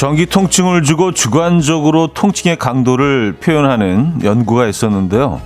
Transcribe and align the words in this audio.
전기 0.00 0.24
통증을 0.24 0.82
주고 0.82 1.12
주관적으로 1.12 2.06
통증의 2.06 2.56
강도를 2.56 3.36
표현하는 3.38 4.20
연구가 4.24 4.66
있었는데요. 4.66 5.42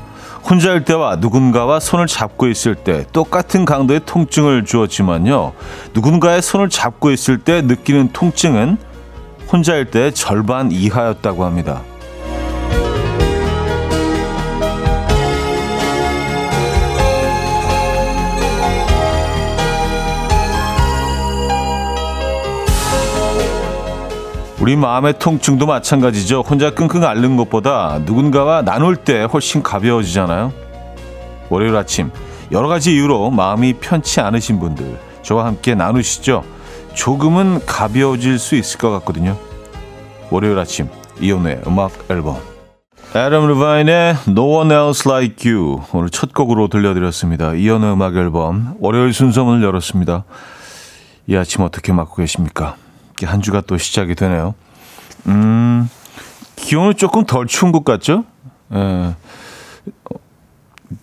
혼자 0.49 0.71
일 0.71 0.85
때와 0.85 1.17
누군가와 1.17 1.81
손을 1.81 2.07
잡고 2.07 2.47
있을 2.47 2.77
때 2.77 3.05
똑같은 3.13 3.65
강도의 3.65 4.03
통증을 4.07 4.65
주었지만요. 4.65 5.55
누군가의 5.93 6.41
손을 6.41 6.69
잡고 6.69 7.11
있을 7.11 7.39
때 7.39 7.63
느끼는 7.63 8.11
통증은 8.13 8.77
혼자일 9.53 9.87
때 9.91 10.13
절반 10.13 10.71
이하였다고 10.71 11.45
합니다. 11.45 11.83
우리 24.65 24.77
마음의 24.77 25.19
통증도 25.19 25.67
마찬가지죠. 25.67 26.41
혼자 26.41 26.71
끙끙 26.71 27.05
앓는 27.05 27.37
것보다 27.37 28.01
누군가와 28.07 28.63
나눌 28.63 28.97
때 28.97 29.25
훨씬 29.25 29.63
가벼워지잖아요. 29.63 30.55
월요일 31.51 31.77
아침 31.77 32.11
여러 32.51 32.67
가지 32.67 32.95
이유로 32.95 33.31
마음이 33.31 33.75
편치 33.75 34.23
않으신 34.23 34.61
분들 34.61 34.99
저와 35.21 35.45
함께 35.45 35.75
나누시죠. 35.75 36.45
조금은 36.95 37.67
가벼워질 37.67 38.39
수 38.39 38.55
있을 38.55 38.79
것 38.79 38.91
같거든요. 38.93 39.37
월요일 40.31 40.59
아침 40.59 40.89
이혼의 41.21 41.61
음악 41.67 41.93
앨범 42.09 42.39
애덤 43.15 43.47
르바인의 43.47 44.17
No 44.29 44.61
One 44.61 44.73
Else 44.73 45.03
Like 45.07 45.53
You 45.53 45.83
오늘 45.93 46.09
첫 46.09 46.33
곡으로 46.33 46.69
들려드렸습니다. 46.69 47.53
이혼의 47.53 47.93
음악 47.93 48.17
앨범 48.17 48.77
월요일 48.81 49.13
순서 49.13 49.45
문을 49.45 49.63
열었습니다. 49.63 50.25
이 51.27 51.37
아침 51.37 51.65
어떻게 51.65 51.93
맞고 51.93 52.15
계십니까? 52.15 52.77
한 53.23 53.41
주가 53.41 53.61
또 53.61 53.79
시작이 53.79 54.15
되네요. 54.15 54.55
음, 55.27 55.89
기온은 56.57 56.97
조금 56.97 57.25
덜 57.25 57.47
추운 57.47 57.73
것 57.73 57.85
같죠? 57.85 58.25
예. 58.73 59.15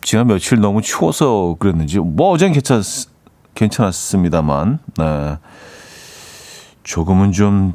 지난 0.01 0.27
며칠 0.27 0.59
너무 0.59 0.81
추워서 0.81 1.55
그랬는지, 1.59 1.99
뭐 1.99 2.31
어젠 2.31 2.51
괜찮, 2.51 2.81
괜찮았습니다만, 3.55 4.79
네. 4.97 5.37
조금은 6.83 7.31
좀 7.31 7.73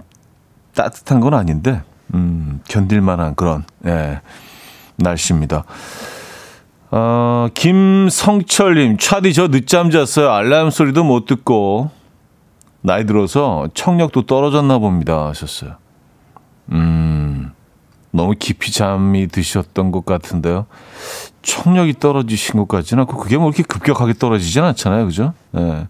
따뜻한 0.74 1.20
건 1.20 1.34
아닌데, 1.34 1.82
음, 2.14 2.60
견딜만한 2.68 3.34
그런, 3.34 3.64
예, 3.86 4.20
날씨입니다. 4.96 5.64
어, 6.90 7.48
김성철님, 7.54 8.96
차디 8.98 9.34
저 9.34 9.48
늦잠 9.48 9.90
잤어요. 9.90 10.30
알람 10.30 10.70
소리도 10.70 11.04
못 11.04 11.26
듣고, 11.26 11.90
나이 12.86 13.04
들어서 13.04 13.66
청력도 13.74 14.26
떨어졌나 14.26 14.78
봅니다. 14.78 15.26
하셨어요. 15.26 15.74
음, 16.70 17.50
너무 18.12 18.34
깊이 18.38 18.70
잠이 18.72 19.26
드셨던 19.26 19.90
것 19.90 20.06
같은데요. 20.06 20.66
청력이 21.42 21.94
떨어지신 21.98 22.60
것 22.60 22.68
같지는 22.68 23.02
않고 23.02 23.16
그게 23.16 23.38
뭐 23.38 23.48
이렇게 23.48 23.64
급격하게 23.64 24.12
떨어지진 24.14 24.62
않잖아요. 24.62 25.04
그죠? 25.06 25.34
예. 25.56 25.88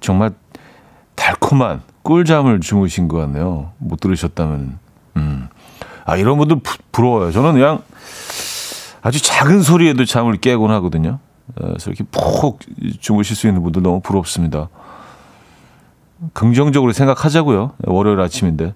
정말 0.00 0.32
달콤한 1.14 1.80
꿀잠을 2.02 2.60
주무신 2.60 3.08
것 3.08 3.16
같네요. 3.16 3.72
못 3.78 4.00
들으셨다면. 4.00 4.78
음. 5.16 5.48
아, 6.04 6.16
이런 6.18 6.36
분들 6.36 6.60
부, 6.60 6.76
부러워요. 6.92 7.32
저는 7.32 7.54
그냥 7.54 7.82
아주 9.00 9.22
작은 9.22 9.62
소리에도 9.62 10.04
잠을 10.04 10.36
깨곤 10.36 10.70
하거든요. 10.72 11.20
그래서 11.54 11.90
이렇게 11.90 12.04
푹 12.10 12.60
주무실 13.00 13.34
수 13.34 13.46
있는 13.48 13.62
분들 13.62 13.80
너무 13.82 14.00
부럽습니다. 14.00 14.68
긍정적으로 16.32 16.92
생각하자고요. 16.92 17.72
월요일 17.86 18.20
아침인데. 18.20 18.74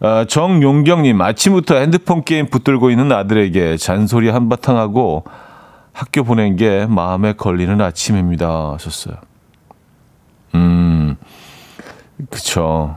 아, 0.00 0.24
정용경님, 0.28 1.20
아침부터 1.20 1.76
핸드폰 1.76 2.24
게임 2.24 2.46
붙들고 2.48 2.90
있는 2.90 3.12
아들에게 3.12 3.76
잔소리 3.76 4.28
한바탕 4.30 4.76
하고 4.76 5.24
학교 5.92 6.24
보낸 6.24 6.56
게 6.56 6.86
마음에 6.86 7.32
걸리는 7.34 7.80
아침입니다. 7.80 8.72
하셨어요. 8.74 9.14
음, 10.54 11.16
그쵸. 12.30 12.96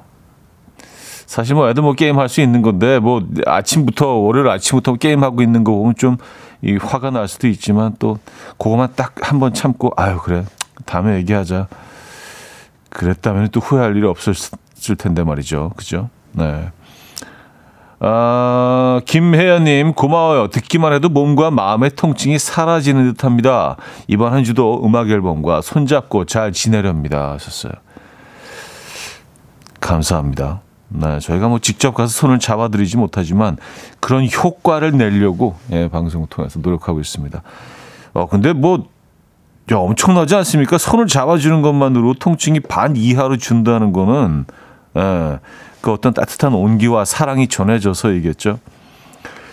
사실 1.26 1.56
뭐 1.56 1.70
애들 1.70 1.84
뭐 1.84 1.94
게임 1.94 2.18
할 2.18 2.30
수 2.30 2.42
있는 2.42 2.62
건데 2.62 3.00
뭐 3.00 3.22
아침부터 3.46 4.08
월요일 4.08 4.48
아침부터 4.50 4.96
게임 4.96 5.24
하고 5.24 5.42
있는 5.42 5.64
거 5.64 5.72
보면 5.74 5.96
좀 5.96 6.18
이 6.62 6.78
화가 6.82 7.12
날 7.12 7.28
수도 7.28 7.48
있지만 7.48 7.96
또 8.00 8.18
그거만 8.58 8.90
딱 8.96 9.14
한 9.22 9.40
번 9.40 9.54
참고 9.54 9.92
아유 9.98 10.18
그래 10.24 10.46
다음에 10.86 11.18
얘기하자 11.18 11.68
그랬다면 12.96 13.50
또 13.52 13.60
후회할 13.60 13.96
일이 13.96 14.08
없었을 14.08 14.96
텐데 14.98 15.24
말이죠 15.24 15.72
그죠 15.76 16.10
네 16.32 16.72
아, 18.00 19.00
김혜연님, 19.06 19.94
고마워요. 19.94 20.50
듣기만 20.50 20.94
해도 20.94 21.08
몸과 21.08 21.50
마음의 21.50 21.92
통증이 21.92 22.38
사라지는 22.38 23.14
듯 23.14 23.24
합니다. 23.24 23.78
이번 24.08 24.34
한 24.34 24.44
주도 24.44 24.86
음악 24.86 25.10
앨범과 25.10 25.62
손잡고 25.62 26.26
잘 26.26 26.52
지내렵니다. 26.52 27.32
하셨어요. 27.32 27.72
감사합니다. 29.80 30.62
네, 30.90 31.20
저희가 31.20 31.48
뭐 31.48 31.60
직접 31.60 31.94
가서 31.94 32.10
손을 32.10 32.38
잡아드리지 32.38 32.98
못하지만 32.98 33.58
그런 34.00 34.28
효과를 34.28 34.98
내려고 34.98 35.56
예, 35.72 35.88
방송을 35.88 36.28
통해서 36.30 36.60
노력하고 36.60 37.00
있습니다. 37.00 37.42
어, 38.14 38.28
근데 38.28 38.54
뭐, 38.54 38.88
야, 39.72 39.78
엄청나지 39.78 40.36
않습니까? 40.36 40.78
손을 40.78 41.08
잡아주는 41.08 41.62
것만으로 41.62 42.14
통증이 42.16 42.60
반 42.62 42.96
이하로 42.96 43.38
준다는 43.38 43.94
거는, 43.94 44.46
예, 44.96 45.40
그 45.82 45.92
어떤 45.92 46.14
따뜻한 46.14 46.54
온기와 46.54 47.04
사랑이 47.04 47.48
전해져서이겠죠. 47.48 48.60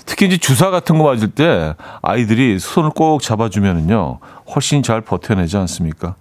특히 0.04 0.26
이제 0.26 0.36
주사 0.36 0.70
같은 0.70 0.98
거 0.98 1.04
맞을 1.04 1.30
때 1.30 1.74
아이들이 2.02 2.58
손을 2.58 2.90
꼭 2.90 3.22
잡아주면은요 3.22 4.18
훨씬 4.54 4.82
잘 4.82 5.00
버텨내지 5.00 5.56
않습니까? 5.58 6.16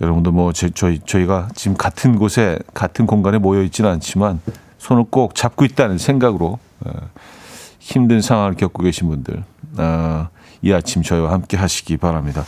여러분도 0.00 0.32
뭐 0.32 0.52
제, 0.52 0.70
저희 0.70 0.98
저희가 0.98 1.48
지금 1.54 1.76
같은 1.76 2.16
곳에 2.16 2.58
같은 2.74 3.06
공간에 3.06 3.38
모여 3.38 3.62
있지는 3.62 3.90
않지만 3.90 4.40
손을 4.78 5.04
꼭 5.10 5.34
잡고 5.34 5.64
있다는 5.64 5.98
생각으로 5.98 6.58
어, 6.80 6.90
힘든 7.78 8.20
상황을 8.20 8.54
겪고 8.54 8.82
계신 8.82 9.08
분들 9.08 9.44
어, 9.78 10.28
이 10.62 10.72
아침 10.72 11.02
저희와 11.02 11.32
함께 11.32 11.56
하시기 11.56 11.96
바랍니다. 11.96 12.44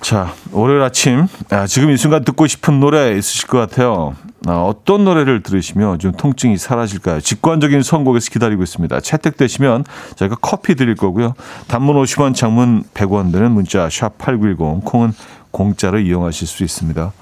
자, 0.00 0.32
월요일 0.52 0.82
아침 0.82 1.26
아, 1.50 1.66
지금 1.66 1.90
이 1.90 1.96
순간 1.96 2.24
듣고 2.24 2.46
싶은 2.46 2.78
노래 2.78 3.16
있으실 3.18 3.48
것 3.48 3.58
같아요. 3.58 4.14
아, 4.46 4.58
어떤 4.62 5.04
노래를 5.04 5.42
들으시면 5.42 5.98
좀 5.98 6.12
통증이 6.12 6.56
사라질까요? 6.56 7.20
직관적인 7.20 7.82
선곡에서 7.82 8.30
기다리고 8.30 8.62
있습니다. 8.62 9.00
채택되시면 9.00 9.84
저희가 10.14 10.36
커피 10.40 10.76
드릴 10.76 10.94
거고요. 10.94 11.34
단문 11.66 11.96
50원, 11.96 12.36
장문 12.36 12.84
100원 12.94 13.32
드는 13.32 13.50
문자 13.50 13.88
샵 13.90 14.16
8910 14.18 14.84
콩은 14.84 15.12
공짜로 15.50 15.98
이용하실 15.98 16.46
수 16.46 16.62
있습니다. 16.62 17.12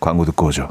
광고 0.00 0.24
듣고 0.24 0.46
오죠. 0.46 0.70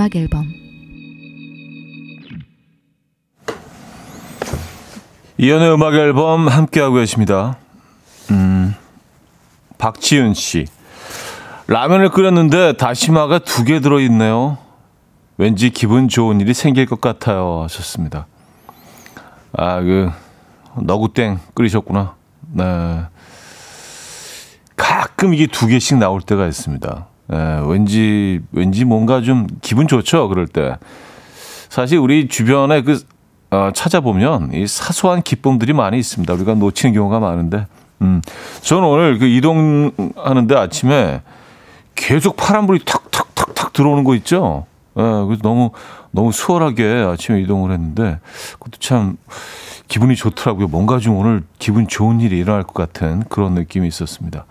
음악 0.00 0.16
앨범 0.16 0.50
이연의 5.36 5.74
음악 5.74 5.92
앨범 5.92 6.48
함께하고 6.48 6.94
계십니다. 6.94 7.58
음, 8.30 8.74
박지윤 9.76 10.32
씨. 10.32 10.64
라면을 11.66 12.08
끓였는데 12.08 12.78
다시마가 12.78 13.40
두 13.40 13.64
개 13.64 13.80
들어있네요. 13.80 14.56
왠지 15.36 15.68
기분 15.68 16.08
좋은 16.08 16.40
일이 16.40 16.54
생길 16.54 16.86
것 16.86 17.02
같아요. 17.02 17.60
하셨습니다. 17.64 18.26
아, 19.52 19.80
그, 19.82 20.10
너구땡 20.80 21.40
끓이셨구나. 21.52 22.14
네. 22.52 23.02
가끔 24.76 25.34
이게 25.34 25.46
두 25.46 25.66
개씩 25.66 25.98
나올 25.98 26.22
때가 26.22 26.46
있습니다. 26.46 27.06
예, 27.32 27.60
왠지 27.66 28.40
왠지 28.52 28.84
뭔가 28.84 29.22
좀 29.22 29.46
기분 29.62 29.86
좋죠. 29.86 30.28
그럴 30.28 30.46
때 30.46 30.76
사실 31.68 31.98
우리 31.98 32.28
주변에 32.28 32.82
그 32.82 32.98
어, 33.50 33.70
찾아보면 33.74 34.52
이 34.54 34.66
사소한 34.66 35.22
기쁨들이 35.22 35.72
많이 35.72 35.98
있습니다. 35.98 36.32
우리가 36.34 36.54
놓치는 36.54 36.94
경우가 36.94 37.18
많은데, 37.18 37.66
음, 38.00 38.22
저는 38.62 38.84
오늘 38.84 39.18
그 39.18 39.26
이동하는데 39.26 40.56
아침에 40.56 41.22
계속 41.96 42.36
파란불이 42.36 42.84
탁탁탁탁 42.84 43.72
들어오는 43.72 44.04
거 44.04 44.14
있죠. 44.16 44.66
예, 44.96 45.02
그래서 45.02 45.42
너무 45.42 45.70
너무 46.12 46.32
수월하게 46.32 46.84
아침에 47.12 47.40
이동을 47.40 47.72
했는데 47.72 48.18
그것도 48.54 48.78
참 48.78 49.16
기분이 49.88 50.14
좋더라고요. 50.16 50.68
뭔가 50.68 50.98
좀 50.98 51.16
오늘 51.16 51.42
기분 51.58 51.88
좋은 51.88 52.20
일이 52.20 52.38
일어날 52.38 52.62
것 52.62 52.74
같은 52.74 53.24
그런 53.28 53.54
느낌이 53.54 53.86
있었습니다. 53.88 54.46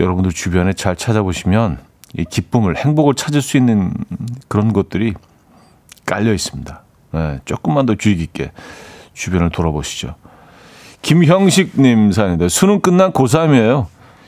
여러분들 0.00 0.32
주변에 0.32 0.72
잘 0.72 0.96
찾아보시면 0.96 1.78
이 2.16 2.24
기쁨을 2.24 2.76
행복을 2.76 3.14
찾을 3.14 3.42
수 3.42 3.56
있는 3.56 3.92
그런 4.48 4.72
것들이 4.72 5.14
깔려 6.06 6.32
있습니다. 6.32 6.82
네, 7.12 7.40
조금만 7.44 7.86
더 7.86 7.94
주의 7.94 8.16
깊게 8.16 8.52
주변을 9.12 9.50
돌아보시죠. 9.50 10.14
김형식님 11.02 12.12
사연인데 12.12 12.48
수능 12.48 12.80
끝난 12.80 13.12
고3이에요. 13.12 13.86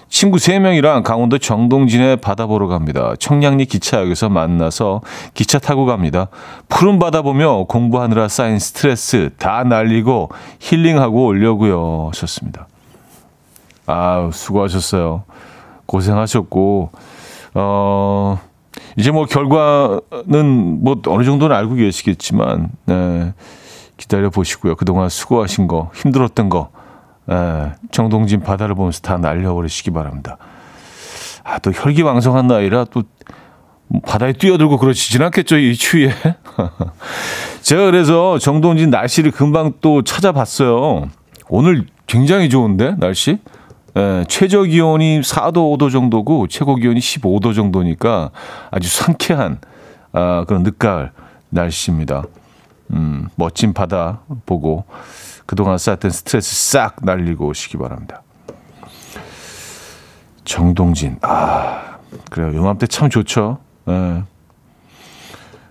친구 0.09 0.37
3명이랑 0.37 1.03
강원도 1.03 1.39
정동진에 1.39 2.17
바다 2.17 2.45
보러 2.47 2.67
갑니다. 2.67 3.15
청량리 3.19 3.65
기차역에서 3.65 4.29
만나서 4.29 5.01
기차 5.33 5.59
타고 5.59 5.87
갑니다. 5.87 6.29
푸른 6.69 6.99
바다 6.99 7.23
보며 7.23 7.65
공부하느라 7.65 8.29
쌓인 8.29 8.59
스트레스 8.59 9.31
다 9.39 9.65
날리고 9.65 10.29
힐링하고 10.61 11.27
오려고요. 11.27 12.11
하셨습니다. 12.13 12.69
아 13.87 14.29
수고하셨어요. 14.33 15.25
고생하셨고, 15.93 16.91
어, 17.55 18.41
이제 18.97 19.11
뭐 19.11 19.27
결과는 19.27 20.83
뭐 20.83 20.97
어느 21.07 21.25
정도는 21.25 21.55
알고 21.55 21.75
계시겠지만, 21.75 22.71
네, 22.87 23.35
기다려 23.99 24.31
보시고요. 24.31 24.75
그동안 24.77 25.11
수고하신 25.11 25.67
거, 25.69 25.91
힘들었던 25.95 26.49
거, 26.49 26.71
네, 27.27 27.73
정동진 27.91 28.41
바다를 28.41 28.75
보면서 28.75 29.01
다 29.01 29.19
날려버리시기 29.19 29.91
바랍니다. 29.91 30.39
아, 31.45 31.59
또 31.59 31.71
혈기왕성한 31.73 32.47
나이라 32.47 32.87
또 32.91 33.03
바다에 34.07 34.33
뛰어들고 34.33 34.79
그러시진 34.79 35.21
않겠죠, 35.23 35.59
이 35.59 35.75
추위에. 35.75 36.15
제가 37.61 37.85
그래서 37.87 38.39
정동진 38.39 38.89
날씨를 38.89 39.31
금방 39.31 39.75
또 39.83 40.03
찾아봤어요. 40.03 41.09
오늘 41.49 41.85
굉장히 42.07 42.49
좋은데, 42.49 42.95
날씨? 42.99 43.39
예, 43.97 44.25
최저 44.29 44.63
기온이 44.63 45.21
4도, 45.21 45.77
5도 45.77 45.91
정도고 45.91 46.49
최고 46.49 46.77
기온이 46.77 47.01
15도 47.01 47.55
정도니까 47.55 48.31
아주 48.71 48.89
상쾌한 48.89 49.59
아, 50.13 50.45
그런 50.47 50.63
늦가을 50.63 51.13
날씨입니다. 51.51 52.25
음, 52.93 53.29
멋진 53.37 53.73
바다 53.73 54.21
보고 54.47 54.85
그동안 55.47 55.79
쌓였던 55.79 56.11
스트레스 56.11 56.71
싹 56.71 56.97
날리고 57.03 57.47
오시기 57.49 57.77
바랍니다. 57.77 58.23
정동진, 60.45 61.19
아, 61.23 61.99
그래요. 62.31 62.55
요맘때 62.55 62.87
참 62.87 63.11
좋죠. 63.11 63.59
예. 63.89 64.25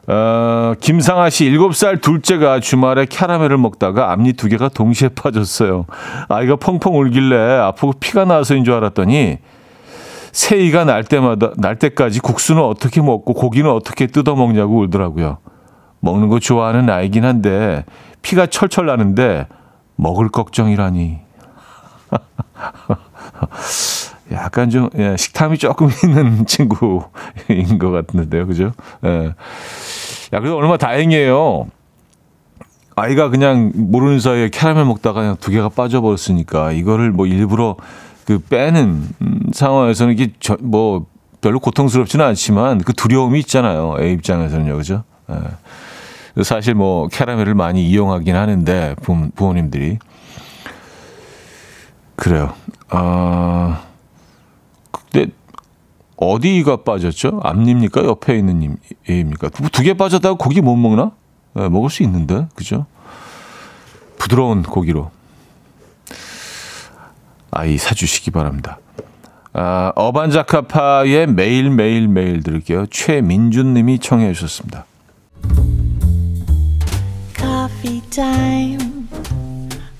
어, 0.07 0.73
김상아 0.79 1.29
씨 1.29 1.45
7살 1.51 2.01
둘째가 2.01 2.59
주말에 2.59 3.05
캐러멜을 3.05 3.57
먹다가 3.57 4.11
앞니 4.11 4.33
두 4.33 4.47
개가 4.49 4.69
동시에 4.69 5.09
빠졌어요. 5.15 5.85
아이가 6.27 6.55
펑펑 6.55 6.99
울길래 6.99 7.35
아프고 7.35 7.93
피가 7.93 8.25
나서인 8.25 8.63
줄 8.63 8.73
알았더니 8.73 9.37
새이가 10.31 10.85
날 10.85 11.03
때마다 11.03 11.51
날 11.57 11.77
때까지 11.77 12.19
국수는 12.19 12.63
어떻게 12.63 13.01
먹고 13.01 13.33
고기는 13.33 13.69
어떻게 13.69 14.07
뜯어 14.07 14.35
먹냐고 14.35 14.79
울더라고요. 14.79 15.37
먹는 15.99 16.29
거 16.29 16.39
좋아하는 16.39 16.89
아이긴 16.89 17.25
한데 17.25 17.85
피가 18.21 18.47
철철 18.47 18.87
나는데 18.87 19.47
먹을 19.95 20.29
걱정이라니. 20.29 21.19
약간 24.31 24.69
좀 24.69 24.89
예, 24.97 25.15
식탐이 25.17 25.57
조금 25.57 25.89
있는 26.03 26.45
친구인 26.45 27.79
것 27.79 27.91
같은데요, 27.91 28.47
그죠? 28.47 28.71
예. 29.05 29.33
야, 30.33 30.39
그래도 30.39 30.57
얼마나 30.57 30.77
다행이에요. 30.77 31.67
아이가 32.95 33.29
그냥 33.29 33.71
모르는 33.73 34.19
사이에 34.19 34.49
캐러멜 34.49 34.83
먹다가 34.85 35.21
그냥 35.21 35.37
두 35.39 35.51
개가 35.51 35.69
빠져버렸으니까 35.69 36.71
이거를 36.71 37.11
뭐 37.11 37.25
일부러 37.25 37.75
그 38.25 38.39
빼는 38.39 39.07
상황에서는 39.53 40.13
이게 40.13 40.33
저, 40.39 40.57
뭐 40.59 41.05
별로 41.41 41.59
고통스럽지는 41.59 42.23
않지만 42.25 42.79
그 42.79 42.93
두려움이 42.93 43.39
있잖아요. 43.39 43.95
애 43.99 44.11
입장에서는요, 44.11 44.77
그죠? 44.77 45.03
예. 45.29 46.43
사실 46.43 46.75
뭐 46.75 47.07
캐러멜을 47.07 47.55
많이 47.55 47.85
이용하긴 47.89 48.35
하는데 48.35 48.95
부모, 49.01 49.29
부모님들이 49.35 49.99
그래요. 52.15 52.53
아. 52.89 53.81
어... 53.85 53.90
근데 54.91 55.31
어디가 56.17 56.83
빠졌죠? 56.83 57.39
앞니입니까? 57.43 58.05
옆에 58.05 58.37
있는 58.37 58.77
입입니까? 59.07 59.49
두 59.49 59.83
개 59.83 59.93
빠졌다고 59.93 60.37
고기 60.37 60.61
못 60.61 60.75
먹나? 60.75 61.11
네, 61.53 61.67
먹을 61.69 61.89
수 61.89 62.03
있는데, 62.03 62.47
그죠? 62.55 62.85
부드러운 64.17 64.61
고기로 64.63 65.11
아이 67.49 67.77
사주시기 67.77 68.31
바랍니다. 68.31 68.79
아, 69.53 69.91
어반자카파의 69.95 71.27
매일 71.27 71.69
매일 71.69 72.07
매일 72.07 72.43
들을게요. 72.43 72.85
최민준님이 72.87 73.99
청해 73.99 74.31
주셨습니다. 74.33 74.85
Coffee 77.35 78.01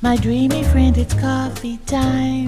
my 0.03 0.17
dreamy 0.17 0.61
friend, 0.61 0.99
it's 0.99 1.13
coffee 1.19 1.77
time. 1.85 2.47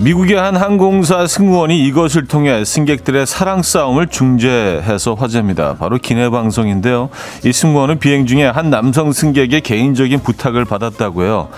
미국의 0.00 0.36
한 0.36 0.54
항공사 0.54 1.26
승무원이 1.26 1.84
이것을 1.86 2.26
통해 2.26 2.64
승객들의 2.64 3.26
사랑 3.26 3.62
싸움을 3.62 4.06
중재해서 4.06 5.14
화제입니다. 5.14 5.74
바로 5.74 5.98
기내 5.98 6.30
방송인데요. 6.30 7.10
이 7.44 7.52
승무원은 7.52 7.98
비행 7.98 8.24
중에 8.24 8.46
한 8.46 8.70
남성 8.70 9.10
승객의 9.10 9.62
개인적인 9.62 10.20
부탁을 10.20 10.64
받았다고요. 10.66 11.48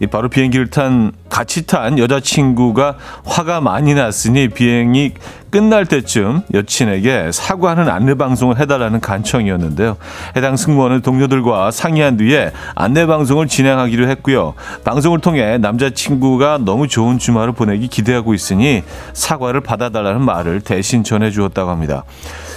이 0.00 0.06
바로 0.06 0.28
비행기를 0.28 0.68
탄 0.68 1.12
같이 1.28 1.66
탄 1.66 1.98
여자친구가 1.98 2.96
화가 3.24 3.60
많이 3.60 3.94
났으니 3.94 4.48
비행이 4.48 5.12
끝날 5.50 5.86
때쯤 5.86 6.42
여친에게 6.52 7.30
사과하는 7.32 7.88
안내 7.88 8.14
방송을 8.14 8.58
해달라는 8.58 9.00
간청이었는데요. 9.00 9.96
해당 10.36 10.56
승무원은 10.56 11.00
동료들과 11.02 11.70
상의한 11.70 12.16
뒤에 12.16 12.52
안내 12.74 13.06
방송을 13.06 13.46
진행하기로 13.46 14.08
했고요. 14.08 14.54
방송을 14.84 15.20
통해 15.20 15.56
남자친구가 15.58 16.58
너무 16.64 16.88
좋은 16.88 17.18
주말을 17.18 17.52
보내기 17.54 17.88
기대하고 17.88 18.34
있으니 18.34 18.82
사과를 19.14 19.62
받아달라는 19.62 20.20
말을 20.22 20.60
대신 20.60 21.04
전해 21.04 21.30
주었다고 21.30 21.70
합니다. 21.70 22.04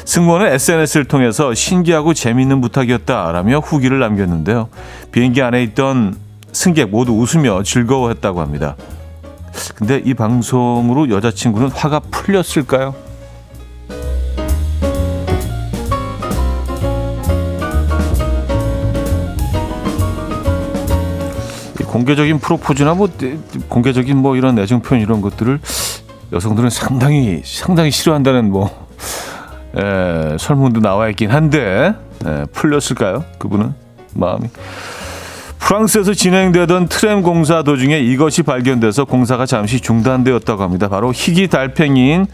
승무원은 0.05 0.47
SNS를 0.53 1.05
통해서 1.05 1.53
신기하고 1.53 2.13
재미있는 2.13 2.61
부탁이었다라며 2.61 3.59
후기를 3.59 3.99
남겼는데요. 3.99 4.69
비행기 5.11 5.41
안에 5.41 5.63
있던 5.63 6.28
승객 6.51 6.89
모두 6.89 7.13
웃으며 7.13 7.63
즐거워했다고 7.63 8.41
합니다. 8.41 8.75
근데 9.75 10.01
이 10.03 10.13
방송으로 10.13 11.09
여자친구는 11.09 11.69
화가 11.69 11.99
풀렸을까요? 12.11 12.93
공개적인 21.89 22.39
프로포즈나 22.39 22.93
뭐 22.93 23.09
공개적인 23.67 24.15
뭐 24.15 24.35
이런 24.35 24.57
애정 24.59 24.81
표현 24.81 25.01
이런 25.01 25.21
것들을 25.21 25.59
여성들은 26.31 26.69
상당히 26.69 27.41
상당히 27.43 27.89
싫어한다는 27.89 28.51
뭐 28.51 28.87
에, 29.75 30.37
설문도 30.37 30.81
나와 30.81 31.09
있긴 31.09 31.31
한데 31.31 31.93
에, 32.25 32.45
풀렸을까요? 32.53 33.25
그분은 33.39 33.73
마음이 34.13 34.49
프랑스에서 35.69 36.15
진행되던 36.15 36.87
트램 36.87 37.21
공사 37.21 37.61
도중에 37.61 37.99
이것이 37.99 38.41
발견돼서 38.41 39.05
공사가 39.05 39.45
잠시 39.45 39.79
중단되었다고 39.79 40.63
합니다. 40.63 40.89
바로 40.89 41.11
희귀 41.13 41.47
달팽이인 41.47 42.25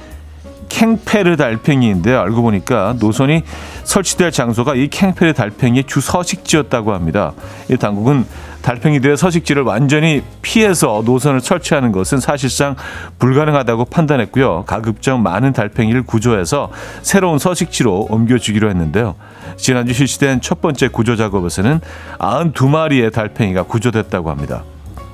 캥페르 0.75 1.38
달팽이인데 1.38 2.13
알고 2.13 2.41
보니까 2.41 2.96
노선이 3.00 3.44
설치될 3.86 4.32
장소가 4.32 4.75
이 4.75 4.89
캥페르 4.89 5.32
달팽이의 5.32 5.86
주 5.86 6.01
서식지였다고 6.01 6.94
합니다. 6.94 7.32
이 7.70 7.77
당국은 7.77 8.25
달팽이들의 8.62 9.15
서식지를 9.15 9.63
완전히 9.63 10.22
피해서 10.41 11.01
노선을 11.05 11.39
설치하는 11.39 11.94
것은 11.94 12.20
사실상 12.20 12.75
불가능하다고 13.20 13.86
판단했고요. 13.86 14.65
가급적 14.67 15.17
많은 15.17 15.53
달팽이를 15.53 16.03
구조해서 16.03 16.70
새로운 17.03 17.39
서식지로 17.39 18.08
옮겨주기로 18.10 18.70
했는데요. 18.70 19.15
지난주 19.55 19.94
실시된 19.94 20.41
첫 20.41 20.60
번째 20.62 20.89
구조 20.89 21.15
작업에서는 21.15 21.79
92마리의 22.20 23.13
달팽이가 23.13 23.63
구조됐다고 23.63 24.29
합니다. 24.29 24.63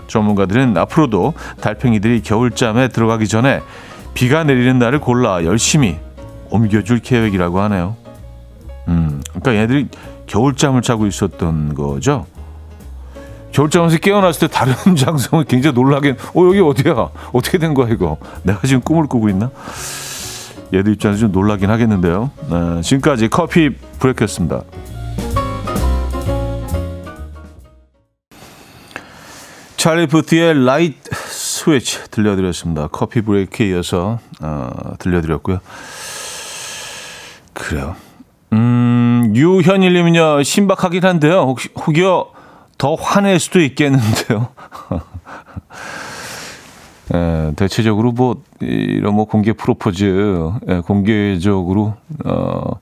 전문가들은 0.08 0.76
앞으로도 0.76 1.36
달팽이들이 1.62 2.24
겨울잠에 2.24 2.88
들어가기 2.88 3.28
전에 3.28 3.62
비가 4.14 4.44
내리는 4.44 4.78
날을 4.80 5.00
골라 5.00 5.44
열심히 5.46 5.98
옮겨줄 6.50 7.00
계획이라고 7.00 7.60
하네요. 7.62 7.96
음, 8.88 9.22
그러니까 9.30 9.56
얘들이 9.56 9.88
겨울잠을 10.28 10.82
자고 10.82 11.08
있었던 11.08 11.74
거죠. 11.74 12.26
겨울잠에서 13.52 13.98
깨어났을 13.98 14.48
때 14.48 14.54
다른 14.54 14.74
장소는 14.96 15.46
굉장히 15.46 15.74
놀라긴, 15.74 16.16
어, 16.34 16.46
여기 16.46 16.60
어디야? 16.62 17.10
어떻게 17.34 17.58
된 17.58 17.74
거야, 17.74 17.90
이거? 17.90 18.18
내가 18.44 18.60
지금 18.66 18.82
꿈을 18.82 19.08
꾸고 19.08 19.30
있나? 19.30 19.52
얘들 20.74 20.94
입장에서 20.94 21.22
좀 21.22 21.32
놀라긴 21.34 21.70
하겠는데요. 21.70 22.32
네, 22.50 22.82
지금까지 22.82 23.28
커피 23.28 23.76
브레이크였습니다. 24.00 24.62
찰리 29.76 30.08
푸스의 30.08 30.64
Light 30.64 31.10
Switch 31.62 32.10
들려드렸습니다. 32.10 32.88
커피 32.88 33.22
브레이크에 33.22 33.70
이어서 33.70 34.18
어, 34.42 34.70
들려드렸고요. 34.98 35.60
그래요. 37.54 37.96
음, 38.54 39.32
유현일님은요, 39.36 40.42
신박하긴 40.42 41.06
한데요. 41.06 41.42
혹시, 41.42 41.70
혹여 41.76 42.32
더 42.80 42.96
화낼 42.96 43.40
수도 43.40 43.62
있겠는데요. 43.62 44.48
에, 47.14 47.52
대체적으로 47.56 48.12
뭐, 48.12 48.42
이런 48.60 49.14
뭐 49.14 49.26
공개 49.26 49.54
프로포즈, 49.54 50.50
에, 50.68 50.80
공개적으로, 50.80 51.94
어, 52.26 52.80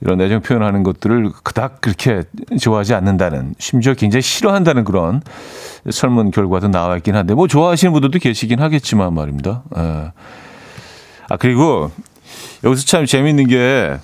이런 0.00 0.20
애정 0.20 0.42
표현하는 0.42 0.82
것들을 0.82 1.32
그닥 1.42 1.80
그렇게 1.80 2.22
좋아하지 2.60 2.94
않는다는, 2.94 3.54
심지어 3.58 3.94
굉장히 3.94 4.22
싫어한다는 4.22 4.84
그런 4.84 5.22
설문 5.90 6.30
결과도 6.30 6.68
나와 6.68 6.96
있긴 6.96 7.16
한데, 7.16 7.34
뭐 7.34 7.48
좋아하시는 7.48 7.92
분들도 7.92 8.18
계시긴 8.18 8.60
하겠지만 8.60 9.14
말입니다. 9.14 9.62
에. 9.76 9.80
아, 11.28 11.36
그리고 11.38 11.90
여기서 12.62 12.84
참 12.84 13.06
재밌는 13.06 13.48
게, 13.48 13.96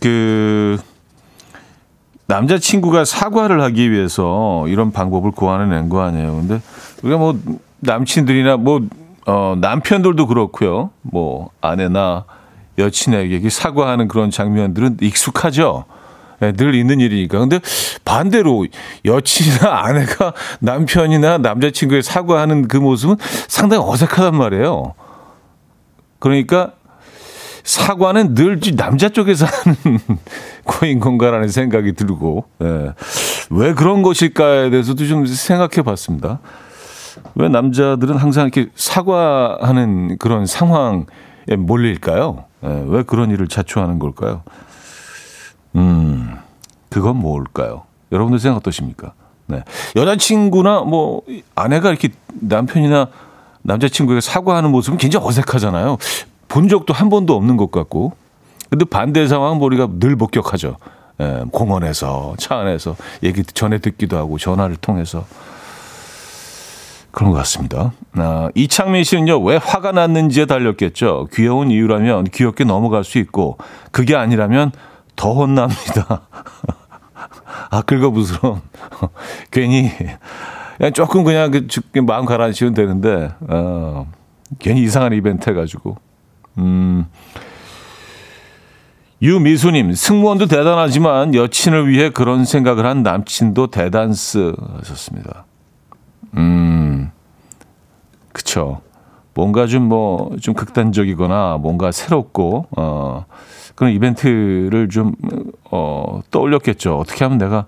그 0.00 0.78
남자친구가 2.26 3.04
사과를 3.04 3.60
하기 3.62 3.90
위해서 3.90 4.66
이런 4.68 4.90
방법을 4.90 5.32
고안해낸 5.32 5.88
거 5.88 6.02
아니에요. 6.02 6.32
근데 6.36 6.60
우리가 7.02 7.18
뭐 7.18 7.38
남친들이나 7.80 8.56
뭐 8.56 8.80
어, 9.26 9.54
남편들도 9.60 10.26
그렇고요. 10.26 10.90
뭐 11.02 11.50
아내나 11.60 12.24
여친에게 12.78 13.48
사과하는 13.48 14.08
그런 14.08 14.30
장면들은 14.30 14.98
익숙하죠. 15.00 15.84
네, 16.40 16.52
늘 16.52 16.74
있는 16.74 16.98
일이니까. 16.98 17.38
근데 17.38 17.60
반대로 18.04 18.66
여친이나 19.04 19.84
아내가 19.84 20.32
남편이나 20.58 21.38
남자친구에 21.38 22.02
사과하는 22.02 22.66
그 22.66 22.76
모습은 22.78 23.16
상당히 23.46 23.84
어색하단 23.86 24.36
말이에요. 24.36 24.94
그러니까 26.18 26.72
사과는 27.62 28.34
늘 28.34 28.58
남자 28.74 29.08
쪽에서 29.08 29.46
하는 29.46 30.00
거인 30.66 30.98
건가라는 30.98 31.48
생각이 31.48 31.92
들고 31.92 32.44
예. 32.62 32.92
왜 33.50 33.72
그런 33.74 34.02
것일까에 34.02 34.70
대해서도 34.70 35.06
좀 35.06 35.26
생각해 35.26 35.82
봤습니다. 35.84 36.40
왜 37.36 37.48
남자들은 37.48 38.16
항상 38.16 38.48
이렇게 38.52 38.70
사과하는 38.74 40.18
그런 40.18 40.46
상황에 40.46 41.04
몰릴까요? 41.56 42.44
예. 42.64 42.84
왜 42.86 43.02
그런 43.02 43.30
일을 43.30 43.48
자초하는 43.48 43.98
걸까요? 43.98 44.42
음, 45.76 46.38
그건 46.88 47.16
뭘까요? 47.16 47.82
여러분들 48.12 48.38
생각 48.38 48.58
어떠십니까? 48.58 49.12
네. 49.46 49.62
여자친구나 49.96 50.80
뭐 50.80 51.22
아내가 51.54 51.90
이렇게 51.90 52.10
남편이나 52.30 53.08
남자친구에게 53.62 54.20
사과하는 54.20 54.70
모습은 54.70 54.98
굉장히 54.98 55.26
어색하잖아요. 55.26 55.98
본 56.48 56.68
적도 56.68 56.92
한 56.92 57.08
번도 57.08 57.34
없는 57.34 57.56
것 57.56 57.70
같고. 57.70 58.12
근데 58.68 58.84
반대 58.84 59.26
상황은 59.26 59.60
우리가 59.60 59.88
늘 59.98 60.16
목격하죠. 60.16 60.76
예, 61.20 61.44
공원에서, 61.50 62.34
차 62.38 62.56
안에서 62.56 62.96
얘기 63.22 63.42
전에 63.44 63.78
듣기도 63.78 64.16
하고 64.16 64.38
전화를 64.38 64.76
통해서. 64.76 65.24
그런 67.12 67.30
것 67.30 67.36
같습니다. 67.38 67.92
아, 68.14 68.48
이창민 68.54 69.04
씨는요, 69.04 69.40
왜 69.42 69.56
화가 69.56 69.92
났는지에 69.92 70.46
달렸겠죠. 70.46 71.28
귀여운 71.32 71.70
이유라면 71.70 72.24
귀엽게 72.24 72.64
넘어갈 72.64 73.04
수 73.04 73.18
있고, 73.18 73.58
그게 73.90 74.16
아니라면 74.16 74.72
더 75.14 75.34
혼납니다. 75.34 76.22
아, 77.70 77.82
긁어부스럼. 77.82 78.62
괜히, 79.52 79.90
그냥 80.78 80.92
조금 80.94 81.22
그냥 81.22 81.50
그 81.50 81.98
마음 82.00 82.24
가라앉히면 82.24 82.74
되는데, 82.74 83.30
어, 83.48 84.10
괜히 84.58 84.82
이상한 84.82 85.12
이벤트 85.12 85.48
해가지고. 85.50 85.98
음. 86.58 87.06
유미수님, 89.20 89.94
승무원도 89.94 90.46
대단하지만 90.46 91.34
여친을 91.34 91.88
위해 91.88 92.10
그런 92.10 92.44
생각을 92.44 92.86
한 92.86 93.02
남친도 93.04 93.68
대단스 93.68 94.54
하셨습니다. 94.78 95.44
음, 96.36 97.10
그쵸. 98.32 98.80
뭔가 99.34 99.66
좀 99.66 99.84
뭐, 99.84 100.30
좀 100.40 100.54
극단적이거나 100.54 101.58
뭔가 101.60 101.90
새롭고, 101.90 102.66
어, 102.76 103.24
그런 103.74 103.92
이벤트를 103.92 104.88
좀, 104.90 105.14
어, 105.70 106.20
떠올렸겠죠. 106.30 106.98
어떻게 106.98 107.24
하면 107.24 107.38
내가, 107.38 107.66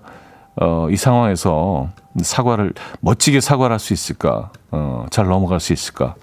어, 0.61 0.87
이 0.91 0.95
상황에서 0.95 1.89
사과를, 2.21 2.73
멋지게 3.01 3.39
사과를 3.41 3.73
할 3.73 3.79
수 3.79 3.93
있을까? 3.93 4.51
어, 4.71 5.05
잘 5.09 5.25
넘어갈 5.27 5.59
수 5.59 5.73
있을까? 5.73 6.15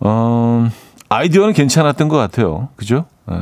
어, 0.00 0.68
아이디어는 1.08 1.52
괜찮았던 1.52 2.08
것 2.08 2.16
같아요. 2.16 2.68
그죠? 2.76 3.06
예. 3.30 3.36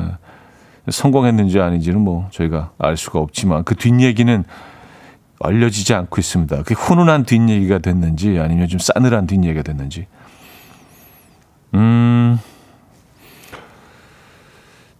성공했는지 0.91 1.61
아닌지는 1.61 2.01
뭐 2.01 2.29
저희가 2.33 2.71
알 2.79 2.97
수가 2.97 3.21
없지만 3.21 3.63
그 3.65 3.77
뒷얘기는 3.77 4.45
알려지지 5.43 5.95
않고 5.95 6.21
있습니다. 6.21 6.63
그 6.63 6.75
훈훈한 6.75 7.25
뒷얘기가 7.25 7.79
됐는지 7.79 8.39
아니면 8.39 8.69
좀 8.69 8.79
싸늘한 8.79 9.27
뒷얘기가 9.27 9.63
됐는지. 9.63 10.07
음. 11.75 12.39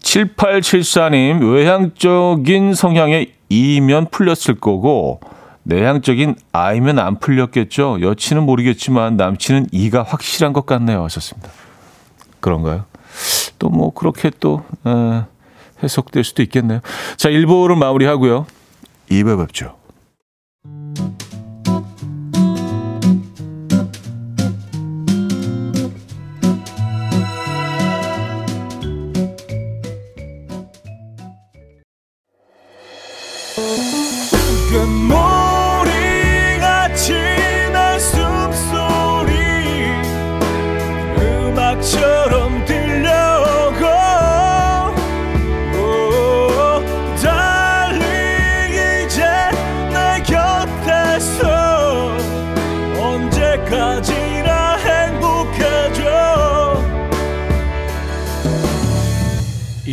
7874님, 0.01 1.55
외향적인 1.55 2.75
성향의 2.75 3.33
이면 3.49 4.09
풀렸을 4.11 4.57
거고, 4.61 5.21
내향적인 5.63 6.35
아이면 6.53 6.99
안 6.99 7.19
풀렸겠죠. 7.19 8.01
여친은 8.01 8.43
모르겠지만 8.43 9.17
남친은 9.17 9.69
이가 9.71 10.03
확실한 10.03 10.53
것 10.53 10.67
같네요. 10.67 11.05
하셨습니다. 11.05 11.51
그런가요? 12.41 12.85
또 13.59 13.69
뭐 13.69 13.93
그렇게 13.95 14.31
또 14.41 14.65
에, 14.87 15.23
해석될 15.83 16.25
수도 16.25 16.43
있겠네요. 16.43 16.81
자, 17.17 17.29
1부를 17.29 17.77
마무리하고요. 17.77 18.47
2부 19.11 19.39
뵙죠. 19.47 19.77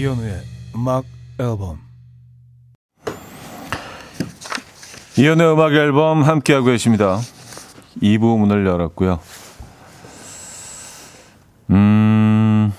이현우의 0.09 0.41
음악 0.75 1.03
앨범 1.39 1.77
이현우의 5.17 5.53
음악 5.53 5.73
앨범 5.73 6.23
함께하고 6.23 6.65
계십니다. 6.67 7.19
2부 8.01 8.39
문을 8.39 8.65
열었고요. 8.65 9.19
음, 11.69 12.73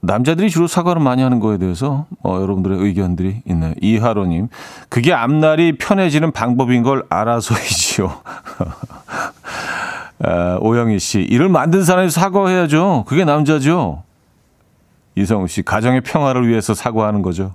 남자들이 0.00 0.50
주로 0.50 0.66
사과를 0.66 1.00
많이 1.00 1.22
하는 1.22 1.38
거에 1.38 1.56
대해서 1.56 2.06
어, 2.24 2.40
여러분들의 2.40 2.78
의견들이 2.78 3.42
있네요. 3.46 3.74
이하로님, 3.80 4.48
그게 4.88 5.12
앞날이 5.12 5.78
편해지는 5.78 6.32
방법인 6.32 6.82
걸 6.82 7.04
알아서이지요. 7.10 8.22
아, 10.24 10.58
오영희 10.62 10.98
씨, 10.98 11.20
이를 11.20 11.48
만든 11.48 11.84
사람이 11.84 12.10
사과해야죠. 12.10 13.04
그게 13.06 13.24
남자죠. 13.24 14.02
이성우 15.20 15.48
씨, 15.48 15.62
가정의 15.62 16.00
평화를 16.02 16.48
위해서 16.48 16.74
사과하는 16.74 17.22
거죠. 17.22 17.54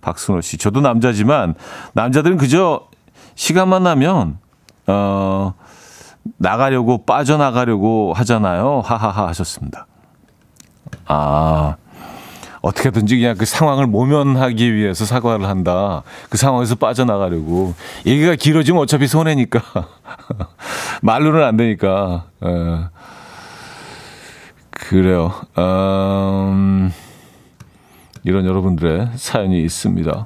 박순호 0.00 0.40
씨, 0.40 0.58
저도 0.58 0.80
남자지만 0.80 1.54
남자들은 1.92 2.36
그저 2.36 2.86
시간만 3.34 3.82
나면 3.82 4.38
어 4.86 5.54
나가려고 6.36 7.04
빠져나가려고 7.04 8.12
하잖아요. 8.14 8.82
하하하 8.84 9.28
하셨습니다. 9.28 9.86
아. 11.06 11.76
어떻게든지 12.60 13.16
그냥 13.16 13.36
그 13.36 13.44
상황을 13.44 13.86
모면하기 13.86 14.74
위해서 14.74 15.04
사과를 15.04 15.46
한다. 15.46 16.02
그 16.28 16.36
상황에서 16.36 16.74
빠져나가려고. 16.74 17.74
얘기가 18.04 18.34
길어지면 18.34 18.82
어차피 18.82 19.06
손해니까. 19.06 19.62
말로는 21.02 21.44
안 21.44 21.56
되니까. 21.56 22.24
에. 22.44 22.48
어. 24.88 24.90
그래요. 24.90 25.32
음, 25.58 26.90
이런 28.24 28.46
여러분들의 28.46 29.10
사연이 29.16 29.62
있습니다. 29.62 30.24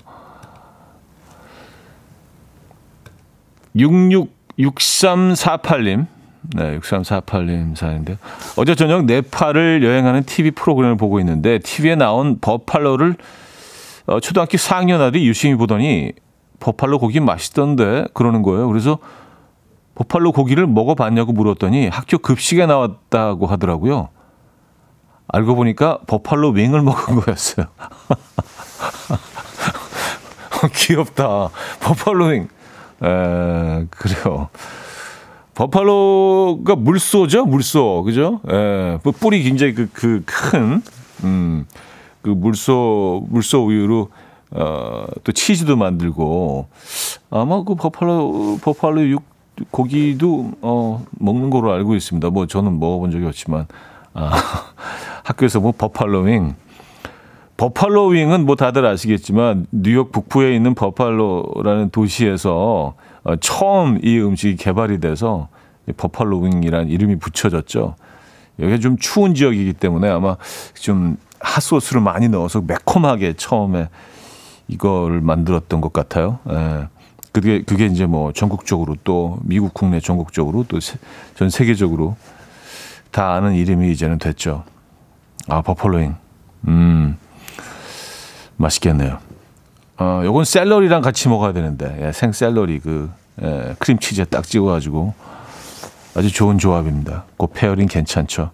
666348님. 3.76 6.06
네, 6.56 6.80
6348님 6.80 7.76
사연인데 7.76 8.18
어제 8.56 8.74
저녁 8.74 9.04
네팔을 9.04 9.84
여행하는 9.84 10.24
TV 10.24 10.50
프로그램을 10.50 10.96
보고 10.96 11.20
있는데 11.20 11.60
TV에 11.60 11.94
나온 11.94 12.40
버팔로를 12.40 13.14
어, 14.06 14.18
초등학교 14.18 14.58
4학년 14.58 15.00
아들이 15.00 15.28
유심히 15.28 15.54
보더니 15.54 16.10
버팔로 16.58 16.98
고기 16.98 17.20
맛있던데 17.20 18.06
그러는 18.12 18.42
거예요. 18.42 18.66
그래서 18.68 18.98
버팔로 19.94 20.32
고기를 20.32 20.66
먹어봤냐고 20.66 21.32
물었더니 21.32 21.86
학교 21.88 22.18
급식에 22.18 22.66
나왔다고 22.66 23.46
하더라고요. 23.46 24.08
알고 25.32 25.56
보니까 25.56 25.98
버팔로 26.06 26.50
윙을 26.50 26.82
먹은 26.82 27.20
거였어요. 27.20 27.66
귀엽다. 30.76 31.48
버팔로 31.80 32.26
윙. 32.26 32.48
에, 33.02 33.86
그래요. 33.90 34.48
버팔로가 35.54 36.76
물소죠, 36.76 37.46
물소, 37.46 38.04
그죠? 38.04 38.40
예, 38.50 38.98
뭐 39.02 39.12
뿌리 39.12 39.42
굉장히 39.42 39.74
그, 39.74 39.88
그 39.92 40.22
큰, 40.24 40.82
음, 41.24 41.66
그 42.22 42.30
물소, 42.30 43.26
물소 43.28 43.66
우유로, 43.66 44.08
어, 44.52 45.04
또 45.24 45.32
치즈도 45.32 45.76
만들고, 45.76 46.68
아마 47.30 47.64
그 47.64 47.74
버팔로, 47.74 48.60
버팔로 48.62 49.06
육, 49.08 49.22
고기도, 49.70 50.52
어, 50.62 51.04
먹는 51.18 51.50
거로 51.50 51.70
알고 51.72 51.96
있습니다. 51.96 52.30
뭐 52.30 52.46
저는 52.46 52.80
먹어본 52.80 53.10
적이 53.10 53.26
없지만, 53.26 53.66
아, 54.14 54.32
학교에서 55.24 55.60
뭐 55.60 55.72
버팔로 55.72 56.20
윙, 56.22 56.54
버팔로 57.56 58.08
윙은 58.08 58.44
뭐 58.46 58.56
다들 58.56 58.84
아시겠지만 58.86 59.66
뉴욕 59.70 60.12
북부에 60.12 60.54
있는 60.54 60.74
버팔로라는 60.74 61.90
도시에서 61.90 62.94
어, 63.24 63.36
처음 63.36 64.00
이 64.02 64.18
음식이 64.18 64.56
개발이 64.56 65.00
돼서 65.00 65.48
버팔로 65.96 66.40
윙이라는 66.40 66.88
이름이 66.88 67.16
붙여졌죠. 67.16 67.94
여기가 68.58 68.78
좀 68.78 68.96
추운 68.98 69.34
지역이기 69.34 69.74
때문에 69.74 70.08
아마 70.08 70.36
좀 70.74 71.16
핫소스를 71.40 72.00
많이 72.00 72.28
넣어서 72.28 72.60
매콤하게 72.60 73.34
처음에 73.34 73.88
이걸 74.68 75.20
만들었던 75.20 75.80
것 75.80 75.92
같아요. 75.92 76.38
예. 76.50 76.88
그게 77.32 77.62
그게 77.62 77.86
이제 77.86 78.04
뭐 78.06 78.32
전국적으로 78.32 78.94
또 79.04 79.38
미국 79.42 79.72
국내 79.72 80.00
전국적으로 80.00 80.64
또 80.68 80.78
전 81.34 81.48
세계적으로 81.48 82.16
다 83.12 83.34
아는 83.34 83.54
이름이 83.54 83.92
이제는 83.92 84.18
됐죠. 84.18 84.64
아 85.48 85.62
Buffalo 85.62 85.94
wing. 85.94 86.16
음. 86.68 87.16
맛있겠네요. 88.56 89.18
어, 89.98 90.22
요건 90.24 90.44
샐러리랑 90.44 91.02
같이 91.02 91.28
먹어야 91.28 91.52
되는데, 91.52 91.96
예, 92.00 92.12
생 92.12 92.32
샐러리 92.32 92.80
그, 92.80 93.10
예, 93.42 93.74
크림치즈에 93.78 94.24
딱 94.24 94.44
찍어가지고 94.44 95.14
아주 96.16 96.32
좋은 96.32 96.58
조합입니다. 96.58 97.24
그 97.38 97.46
pairing 97.48 97.86
괜찮죠. 97.88 98.50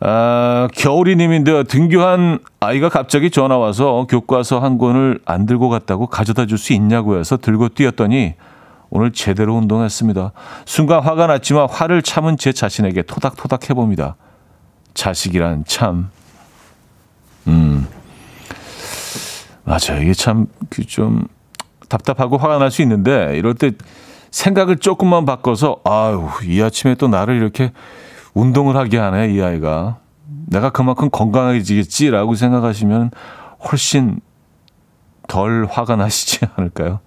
아, 0.00 0.68
겨울이님인데요. 0.74 1.64
등교한 1.64 2.38
아이가 2.60 2.88
갑자기 2.88 3.30
전화 3.30 3.56
와서 3.56 4.06
교과서 4.08 4.58
한 4.60 4.78
권을 4.78 5.20
안 5.24 5.46
들고 5.46 5.68
갔다고 5.68 6.06
가져다 6.06 6.46
줄 6.46 6.58
수 6.58 6.72
있냐고 6.72 7.18
해서 7.18 7.36
들고 7.36 7.70
뛰었더니 7.70 8.34
오늘 8.90 9.12
제대로 9.12 9.54
운동했습니다. 9.56 10.32
순간 10.64 11.02
화가 11.02 11.26
났지만 11.26 11.68
화를 11.68 12.02
참은 12.02 12.36
제 12.36 12.52
자신에게 12.52 13.02
토닥토닥 13.02 13.68
해봅니다. 13.70 14.16
자식이란 14.94 15.64
참, 15.66 16.10
음, 17.48 17.86
맞아요. 19.64 20.02
이게 20.02 20.14
참, 20.14 20.46
그 20.70 20.84
좀, 20.86 21.26
답답하고 21.88 22.36
화가 22.38 22.58
날 22.58 22.70
수 22.70 22.82
있는데, 22.82 23.36
이럴 23.36 23.54
때 23.54 23.72
생각을 24.30 24.76
조금만 24.78 25.24
바꿔서, 25.26 25.80
아유, 25.84 26.28
이 26.44 26.60
아침에 26.62 26.94
또 26.94 27.08
나를 27.08 27.36
이렇게 27.36 27.72
운동을 28.34 28.76
하게 28.76 28.98
하네, 28.98 29.32
이 29.32 29.42
아이가. 29.42 29.98
내가 30.46 30.70
그만큼 30.70 31.10
건강해지겠지라고 31.10 32.34
생각하시면 32.34 33.10
훨씬 33.70 34.20
덜 35.28 35.66
화가 35.68 35.96
나시지 35.96 36.40
않을까요? 36.56 37.00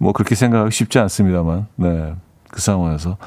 뭐 0.00 0.12
그렇게 0.12 0.34
생각하기 0.34 0.74
쉽지 0.74 0.98
않습니다만, 0.98 1.66
네. 1.76 2.14
그 2.48 2.60
상황에서. 2.60 3.18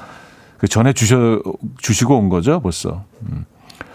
그 0.57 0.67
전에 0.67 0.91
주셔, 0.91 1.39
주시고 1.77 2.17
온 2.17 2.29
거죠, 2.29 2.59
벌써. 2.61 3.03
음. 3.29 3.45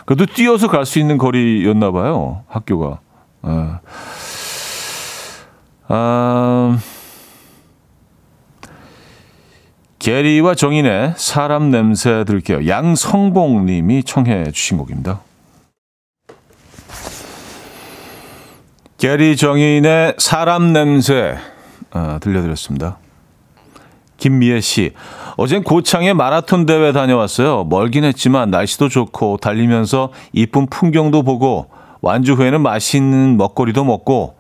그래도 0.06 0.26
뛰어서 0.26 0.68
갈 0.68 0.86
수 0.86 1.00
있는 1.00 1.18
거리였나 1.18 1.90
봐요, 1.90 2.44
학교가. 2.46 3.00
어. 3.42 3.80
아, 5.88 6.78
게리와 9.98 10.54
정인의 10.54 11.14
사람 11.16 11.70
냄새 11.70 12.22
들을게요. 12.24 12.68
양성봉 12.68 13.66
님이 13.66 14.04
청해 14.04 14.52
주신 14.52 14.78
곡입니다. 14.78 15.20
게리 18.98 19.36
정인의 19.36 20.14
사람 20.18 20.72
냄새 20.72 21.36
아, 21.90 22.18
들려드렸습니다. 22.20 22.98
김미애 24.16 24.60
씨, 24.60 24.92
어젠 25.36 25.62
고창에 25.62 26.12
마라톤 26.12 26.66
대회 26.66 26.92
다녀왔어요. 26.92 27.64
멀긴 27.64 28.04
했지만 28.04 28.50
날씨도 28.50 28.88
좋고 28.88 29.36
달리면서 29.36 30.10
이쁜 30.32 30.66
풍경도 30.66 31.22
보고 31.22 31.70
완주 32.00 32.34
후에는 32.34 32.60
맛있는 32.60 33.36
먹거리도 33.36 33.84
먹고 33.84 34.36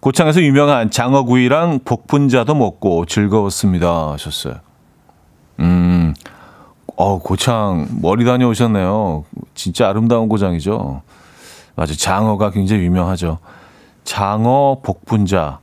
고창에서 0.00 0.42
유명한 0.42 0.90
장어구이랑 0.90 1.80
복분자도 1.84 2.54
먹고 2.54 3.06
즐거웠습니다. 3.06 4.12
하셨어요. 4.12 4.56
음, 5.60 6.12
어, 6.96 7.18
고창 7.18 7.88
머리 8.02 8.24
다녀오셨네요. 8.24 9.24
진짜 9.54 9.88
아름다운 9.88 10.28
고장이죠. 10.28 11.02
맞아. 11.74 11.94
장어가 11.94 12.50
굉장히 12.50 12.82
유명하죠. 12.82 13.38
장어, 14.04 14.80
복분자. 14.82 15.61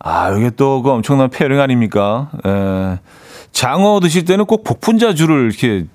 아, 0.00 0.30
이게 0.30 0.50
또 0.50 0.82
그 0.82 0.90
엄청난 0.90 1.28
pairing 1.30 1.60
아닙니까? 1.60 2.30
에, 2.46 2.98
장어 3.52 4.00
드실 4.00 4.24
때는 4.24 4.44
꼭 4.46 4.62
복분자주를 4.64 5.46
이렇게 5.50 5.86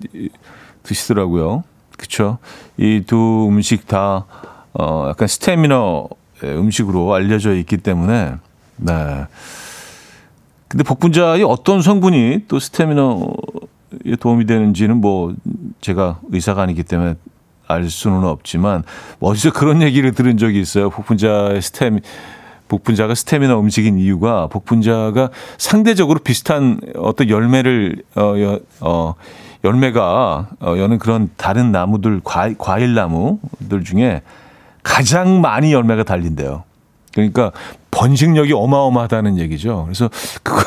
드시더라고요. 0.84 1.64
그쵸? 1.98 2.38
이 2.78 3.02
두 3.06 3.48
음식 3.50 3.88
다 3.88 4.26
어, 4.74 5.06
약간 5.10 5.28
스태미너 5.28 6.10
음식으로 6.44 7.14
알려져 7.14 7.54
있기 7.56 7.78
때문에, 7.78 8.34
네. 8.78 9.26
근데 10.68 10.84
복분자의 10.84 11.44
어떤 11.44 11.82
성분이 11.82 12.46
또 12.48 12.60
스태미너에 12.60 14.16
도움이 14.20 14.46
되는지는 14.48 14.98
뭐 15.00 15.34
제가 15.80 16.20
의사가 16.32 16.64
아니기 16.64 16.84
때문에 16.84 17.16
알 17.68 17.90
수는 17.90 18.24
없지만 18.26 18.84
어디서 19.20 19.54
그런 19.54 19.82
얘기를 19.84 20.12
들은 20.12 20.38
적이 20.38 20.60
있어요. 20.60 20.90
복분자의 20.90 21.62
스태미 21.62 22.02
복분자가 22.74 23.14
스태미너 23.14 23.60
음식인 23.60 24.00
이유가 24.00 24.48
복분자가 24.48 25.30
상대적으로 25.60 26.20
비슷한 26.20 26.80
어떤 26.96 27.30
열매를 27.30 28.02
어, 28.16 28.34
어 28.82 29.14
열매가 29.64 30.48
어, 30.60 30.76
여는 30.78 30.98
그런 30.98 31.30
다른 31.38 31.72
나무들 31.72 32.22
과, 32.24 32.52
과일 32.58 32.96
나무들 32.96 33.84
중에 33.86 34.24
가장 34.82 35.40
많이 35.40 35.72
열매가 35.72 36.04
달린대요. 36.04 36.64
그러니까 37.14 37.52
번식력이 37.92 38.54
어마어마하다는 38.54 39.38
얘기죠. 39.38 39.84
그래서 39.86 40.10
그거 40.42 40.64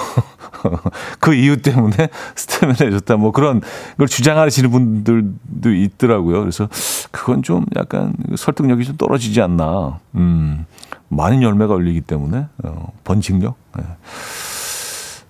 그 1.19 1.35
이유 1.35 1.61
때문에 1.61 2.09
스테미너에 2.37 2.88
좋다. 2.88 3.17
뭐 3.17 3.33
그런 3.33 3.61
걸 3.99 4.07
주장하시는 4.07 4.71
분들도 4.71 5.75
있더라고요. 5.75 6.39
그래서 6.39 6.69
그건 7.11 7.43
좀 7.43 7.67
약간 7.75 8.15
설득력이 8.37 8.85
좀 8.85 8.97
떨어지지 8.97 9.43
않나. 9.43 9.99
음, 10.15 10.67
많은 11.09 11.43
열매가 11.43 11.75
올리기 11.75 12.03
때문에 12.03 12.47
어, 12.65 12.93
번식력. 13.05 13.57
네. 13.77 13.85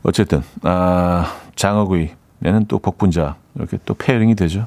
어쨌든 0.02 0.42
아, 0.62 1.34
장어구이 1.56 2.10
얘는 2.44 2.66
또 2.66 2.78
복분자 2.78 3.36
이렇게 3.54 3.78
또 3.84 3.94
pairing이 3.94 4.34
되죠. 4.34 4.66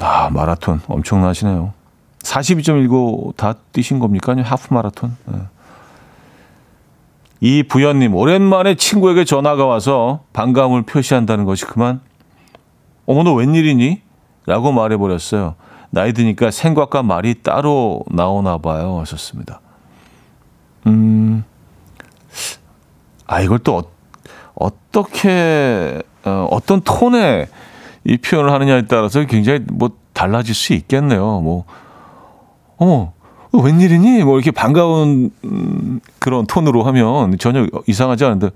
아 0.00 0.30
마라톤 0.30 0.80
엄청나시네요. 0.86 1.72
42.19다 2.20 3.56
뛰신 3.72 3.98
겁니까? 3.98 4.32
아니면 4.32 4.50
하프 4.50 4.72
마라톤? 4.74 5.16
네. 5.26 5.38
이 7.40 7.62
부연님 7.62 8.14
오랜만에 8.14 8.74
친구에게 8.74 9.24
전화가 9.24 9.64
와서 9.64 10.24
반감을 10.32 10.82
표시한다는 10.82 11.44
것이 11.44 11.64
그만 11.64 12.00
어머 13.06 13.22
너 13.22 13.32
웬일이니? 13.34 14.02
라고 14.46 14.72
말해버렸어요. 14.72 15.54
나이 15.90 16.12
드니까 16.12 16.50
생각과 16.50 17.02
말이 17.02 17.34
따로 17.42 18.04
나오나 18.10 18.58
봐요. 18.58 18.98
하셨습니다. 19.00 19.60
음, 20.86 21.44
아, 23.26 23.40
이걸 23.40 23.58
또 23.58 23.82
어, 24.54 24.68
떻게 24.90 26.02
어, 26.24 26.48
어떤 26.50 26.80
톤에 26.80 27.46
이 28.04 28.16
표현을 28.16 28.52
하느냐에 28.52 28.82
따라서 28.86 29.24
굉장히 29.24 29.60
뭐 29.70 29.90
달라질 30.12 30.54
수 30.54 30.72
있겠네요. 30.72 31.40
뭐, 31.40 31.64
어머, 32.76 33.12
웬일이니? 33.52 34.24
뭐 34.24 34.36
이렇게 34.36 34.50
반가운 34.50 35.30
음, 35.44 36.00
그런 36.18 36.46
톤으로 36.46 36.82
하면 36.84 37.38
전혀 37.38 37.66
이상하지 37.86 38.24
않은데, 38.24 38.50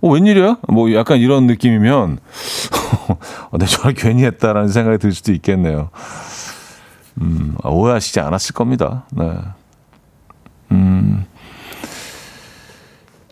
어, 0.00 0.08
웬일이야? 0.08 0.58
뭐 0.68 0.92
약간 0.94 1.18
이런 1.18 1.46
느낌이면, 1.46 2.18
어, 3.50 3.58
내 3.58 3.66
전화 3.66 3.92
괜히 3.96 4.24
했다라는 4.24 4.68
생각이 4.68 4.98
들 4.98 5.12
수도 5.12 5.32
있겠네요. 5.32 5.90
음, 7.20 7.54
아, 7.62 7.68
오해하시지 7.70 8.20
않았을 8.20 8.54
겁니다. 8.54 9.04
네. 9.12 9.32
음, 10.72 11.24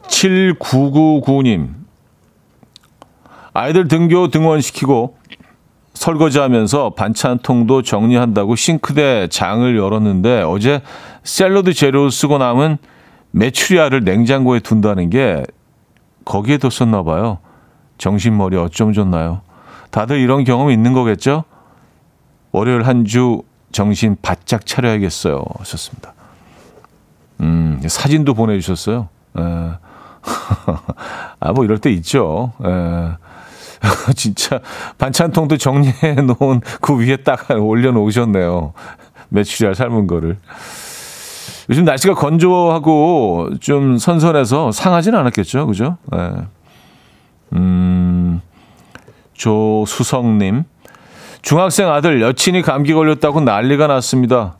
7999님. 0.09 1.75
아이들 3.53 3.89
등교 3.89 4.29
등원시키고 4.29 5.17
설거지하면서 5.95 6.91
반찬통도 6.91 7.83
정리한다고 7.83 8.57
싱크대 8.57 9.29
장을 9.29 9.77
열었는데 9.77 10.43
어제 10.43 10.83
샐러드 11.23 11.73
재료 11.73 12.11
쓰고 12.11 12.39
남은 12.39 12.79
메추리알을 13.31 14.01
냉장고에 14.03 14.61
둔다는 14.61 15.11
게 15.11 15.45
거기에 16.25 16.59
뒀었나 16.59 17.03
봐요. 17.05 17.39
정신머리 17.99 18.57
어쩜 18.57 18.93
좋나요? 18.93 19.43
다들 19.91 20.19
이런 20.19 20.43
경험 20.45 20.71
있는 20.71 20.93
거겠죠? 20.93 21.45
월요일 22.51 22.83
한 22.83 23.05
주 23.05 23.43
정신 23.75 24.17
바짝 24.23 24.65
차려야겠어요. 24.67 25.43
하셨습니다. 25.59 26.15
음, 27.41 27.83
사진도 27.89 28.33
보내주셨어요. 28.33 29.09
에. 29.37 29.43
아, 31.41 31.53
뭐 31.53 31.65
이럴 31.65 31.79
때 31.79 31.91
있죠. 31.91 32.53
에. 32.65 33.17
진짜 34.15 34.61
반찬통도 34.97 35.57
정리해 35.59 36.15
놓은 36.15 36.61
그 36.81 36.97
위에 36.97 37.17
딱 37.17 37.51
올려놓으셨네요. 37.51 38.75
메추리알 39.31 39.75
삶은 39.75 40.07
거를. 40.07 40.39
요즘 41.69 41.85
날씨가 41.85 42.15
건조하고 42.15 43.55
좀 43.59 43.99
선선해서 43.99 44.71
상하진 44.71 45.17
않았겠죠. 45.17 45.67
그죠? 45.67 45.99
네. 46.13 46.33
음, 47.55 48.41
조수성님. 49.33 50.65
중학생 51.45 51.91
아들 51.91 52.23
여친이 52.23 52.63
감기 52.63 52.95
걸렸다고 52.95 53.43
난리가 53.43 53.87
났습니다. 53.87 54.57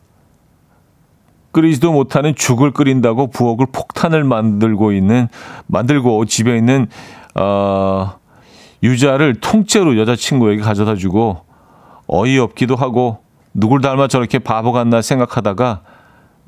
끓이지도 1.51 1.91
못하는 1.91 2.35
죽을 2.35 2.69
끓인다고 2.69 3.31
부엌을 3.31 3.65
폭탄을 3.71 4.23
만들고 4.23 4.91
있는, 4.91 5.27
만들고 5.65 6.25
집에 6.25 6.55
있는, 6.55 6.85
어, 7.33 8.19
유자를 8.83 9.39
통째로 9.41 9.97
여자친구에게 9.97 10.61
가져다 10.61 10.93
주고 10.93 11.43
어이없기도 12.05 12.75
하고 12.75 13.23
누굴 13.55 13.81
닮아 13.81 14.07
저렇게 14.07 14.37
바보 14.37 14.71
같나 14.71 15.01
생각하다가 15.01 15.81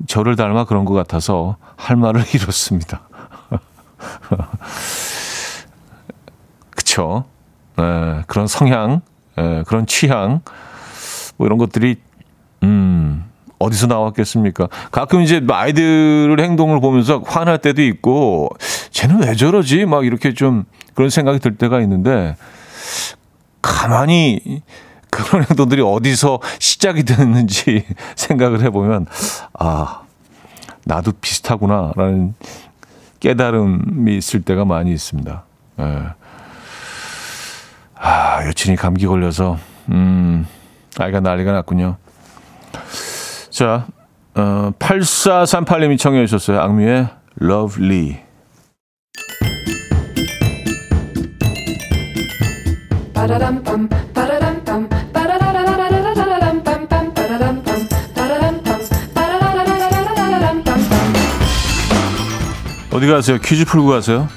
저를 0.06 0.36
닮아 0.36 0.66
그런 0.66 0.84
것 0.84 0.94
같아서 0.94 1.56
할 1.74 1.96
말을 1.96 2.22
잃었습니다. 2.32 3.00
그쵸. 6.70 7.24
에, 7.76 8.22
그런 8.28 8.46
성향, 8.46 9.00
에, 9.38 9.62
그런 9.66 9.86
취향, 9.86 10.40
뭐 11.36 11.46
이런 11.46 11.58
것들이, 11.58 11.96
음, 12.64 13.24
어디서 13.58 13.86
나왔겠습니까? 13.86 14.68
가끔 14.90 15.20
이제 15.20 15.40
아이들의 15.48 16.36
행동을 16.44 16.80
보면서 16.80 17.22
화날 17.26 17.58
때도 17.58 17.82
있고, 17.82 18.50
쟤는 18.90 19.22
왜 19.22 19.34
저러지? 19.34 19.84
막 19.84 20.04
이렇게 20.04 20.34
좀 20.34 20.64
그런 20.94 21.10
생각이 21.10 21.38
들 21.38 21.56
때가 21.56 21.80
있는데 21.82 22.36
가만히 23.62 24.62
그런 25.10 25.44
행동들이 25.44 25.82
어디서 25.82 26.40
시작이 26.58 27.04
됐는지 27.04 27.84
생각을 28.16 28.62
해보면 28.62 29.06
아 29.58 30.02
나도 30.84 31.12
비슷하구나라는 31.20 32.34
깨달음이 33.20 34.16
있을 34.16 34.42
때가 34.42 34.64
많이 34.64 34.92
있습니다. 34.92 35.44
예. 35.80 36.06
아 38.00 38.46
여친이 38.46 38.76
감기 38.76 39.06
걸려서 39.06 39.58
음 39.90 40.46
아이가 40.98 41.20
난리가 41.20 41.52
났군요. 41.52 41.96
자 43.50 43.86
어, 44.34 44.70
8438님이 44.78 45.98
청해 45.98 46.26
주셨어요. 46.26 46.60
악뮤의 46.60 47.08
Lovely. 47.42 48.28
어디 62.90 63.06
가세요? 63.06 63.38
퀴즈 63.38 63.64
풀고 63.64 63.88
가세요. 63.88 64.28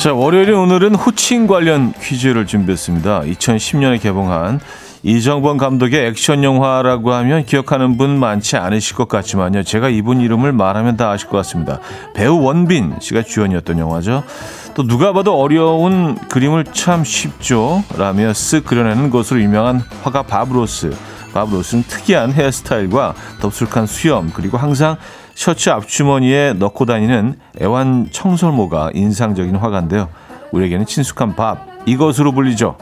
자, 0.00 0.14
월요일인 0.14 0.54
오늘은 0.54 0.94
호칭 0.94 1.46
관련 1.46 1.92
퀴즈를 1.92 2.46
준비했습니다. 2.46 3.20
2010년에 3.20 4.00
개봉한 4.00 4.58
이정범 5.02 5.58
감독의 5.58 6.06
액션 6.06 6.42
영화라고 6.42 7.12
하면 7.12 7.44
기억하는 7.44 7.98
분 7.98 8.18
많지 8.18 8.56
않으실 8.56 8.96
것 8.96 9.08
같지만요. 9.08 9.62
제가 9.62 9.90
이분 9.90 10.22
이름을 10.22 10.52
말하면 10.52 10.96
다 10.96 11.10
아실 11.10 11.28
것 11.28 11.36
같습니다. 11.36 11.80
배우 12.14 12.40
원빈 12.40 12.94
씨가 12.98 13.24
주연이었던 13.24 13.78
영화죠. 13.78 14.24
또 14.72 14.86
누가 14.86 15.12
봐도 15.12 15.38
어려운 15.38 16.14
그림을 16.30 16.64
참 16.72 17.04
쉽죠. 17.04 17.84
라며 17.98 18.30
쓱 18.30 18.64
그려내는 18.64 19.10
것으로 19.10 19.42
유명한 19.42 19.82
화가 20.02 20.22
바브로스. 20.22 20.96
바브로스는 21.34 21.84
특이한 21.84 22.32
헤어스타일과 22.32 23.14
덥숙한 23.40 23.86
수염 23.86 24.30
그리고 24.32 24.56
항상 24.56 24.96
셔츠 25.40 25.70
앞주머니에 25.70 26.52
넣고 26.58 26.84
다니는 26.84 27.34
애완 27.62 28.08
청설모가 28.10 28.90
인상적인 28.92 29.56
화가인데요. 29.56 30.10
우리에게는 30.52 30.84
친숙한 30.84 31.34
밥 31.34 31.66
이것으로 31.86 32.32
불리죠. 32.32 32.76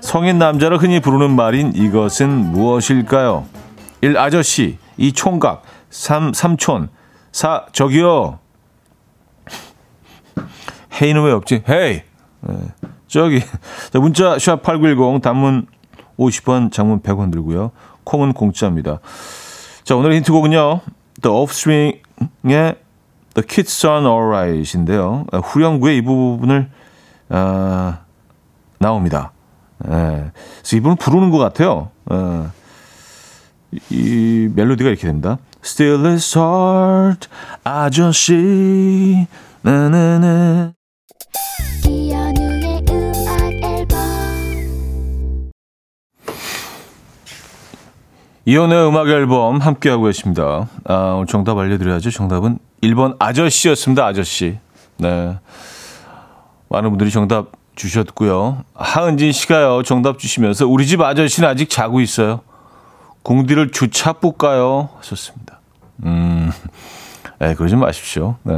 성인 0.00 0.38
남자를 0.38 0.78
흔히 0.78 1.00
부르는 1.00 1.34
말인 1.34 1.72
이것은 1.74 2.28
무엇일까요? 2.52 3.44
1. 4.02 4.16
아저씨 4.18 4.78
2. 4.98 5.14
총각 5.14 5.64
3. 5.90 6.32
삼촌 6.32 6.90
4. 7.32 7.66
저기요 7.72 8.38
헤이는 11.02 11.24
왜 11.24 11.32
없지? 11.32 11.64
헤이 11.68 12.02
네. 12.42 12.54
저기 13.08 13.40
자, 13.92 13.98
문자 13.98 14.38
샵 14.38 14.62
8910 14.62 15.22
단문 15.22 15.66
50원 16.20 16.70
장문 16.70 17.00
100원 17.02 17.32
들고요 17.32 17.72
콩은 18.04 18.32
공짜입니다 18.32 19.00
자 19.82 19.96
오늘의 19.96 20.18
힌트곡은요 20.18 20.82
The 21.20 21.34
Offspring의 21.34 22.76
The 23.34 23.46
Kids 23.46 23.86
Are 23.86 24.04
Alright인데요 24.04 25.26
후렴구의 25.32 25.98
이 25.98 26.02
부분을 26.02 26.70
어, 27.28 27.94
나옵니다 28.78 29.32
예. 29.86 30.30
그래서 30.58 30.76
이분은 30.76 30.96
부르는 30.96 31.30
것 31.30 31.38
같아요. 31.38 31.90
예. 32.12 32.46
이 33.90 34.48
멜로디가 34.54 34.90
이렇게 34.90 35.06
됩니다. 35.06 35.38
Still 35.64 36.06
is 36.06 36.36
hard, 36.36 37.28
아저씨, 37.64 39.26
나나나. 39.62 40.72
이혼의 48.44 48.88
음악 48.88 49.08
앨범 49.08 49.58
함께하고 49.58 50.04
계십니다. 50.04 50.68
아, 50.84 51.14
오늘 51.16 51.26
정답 51.26 51.58
알려드려야죠. 51.58 52.10
정답은 52.10 52.58
1번 52.82 53.16
아저씨였습니다. 53.18 54.06
아저씨. 54.06 54.58
네. 54.96 55.38
많은 56.68 56.90
분들이 56.90 57.10
정답 57.10 57.48
주셨고요. 57.74 58.64
하은진 58.74 59.32
씨가요. 59.32 59.82
정답 59.82 60.18
주시면서 60.18 60.66
우리 60.66 60.86
집 60.86 61.00
아저씨는 61.00 61.48
아직 61.48 61.68
자고 61.68 62.00
있어요. 62.00 62.40
공디를 63.22 63.70
주차 63.70 64.14
볼까요? 64.14 64.88
하셨습니다. 64.98 65.60
음, 66.04 66.50
네, 67.38 67.54
그러지 67.54 67.76
마십시오. 67.76 68.36
네. 68.42 68.54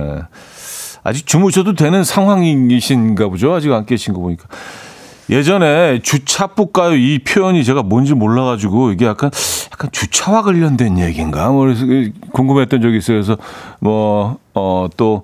아직 1.02 1.26
주무셔도 1.26 1.74
되는 1.74 2.04
상황이신가 2.04 3.28
보죠. 3.28 3.52
아직 3.52 3.72
안 3.72 3.84
깨신 3.84 4.14
거 4.14 4.20
보니까. 4.20 4.46
예전에 5.30 6.00
주차 6.02 6.48
볼까요? 6.48 6.94
이 6.94 7.18
표현이 7.20 7.64
제가 7.64 7.82
뭔지 7.82 8.14
몰라가지고 8.14 8.92
이게 8.92 9.06
약간 9.06 9.30
약간 9.72 9.90
주차와 9.92 10.42
관련된 10.42 10.98
얘기인가? 10.98 11.50
뭐 11.50 11.60
그래서 11.64 11.84
궁금했던 12.32 12.82
적이 12.82 12.98
있어요. 12.98 13.16
그래서 13.16 13.36
뭐 13.80 14.38
어 14.54 14.88
또 14.96 15.22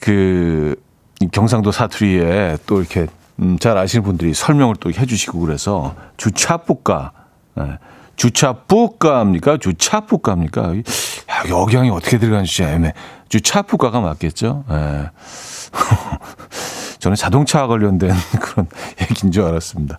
그 0.00 0.76
경상도 1.32 1.72
사투리에 1.72 2.56
또 2.66 2.78
이렇게 2.80 3.06
음, 3.40 3.58
잘 3.58 3.76
아시는 3.76 4.02
분들이 4.02 4.32
설명을 4.32 4.76
또 4.80 4.90
해주시고 4.90 5.38
그래서 5.40 5.94
주차 6.16 6.56
볼까? 6.56 7.12
네. 7.54 7.78
주차 8.16 8.52
뿌까입니까? 8.54 9.58
주차 9.58 10.00
뿌까입니까? 10.00 10.72
여기양이 11.50 11.90
어떻게 11.90 12.18
들어가는지 12.18 12.62
애매. 12.62 12.94
주차 13.28 13.60
뿌까가 13.62 14.00
맞겠죠? 14.00 14.64
예. 14.70 15.10
저는 17.00 17.16
자동차와 17.16 17.66
관련된 17.66 18.12
그런 18.40 18.68
얘기인 19.00 19.32
줄 19.32 19.44
알았습니다. 19.44 19.98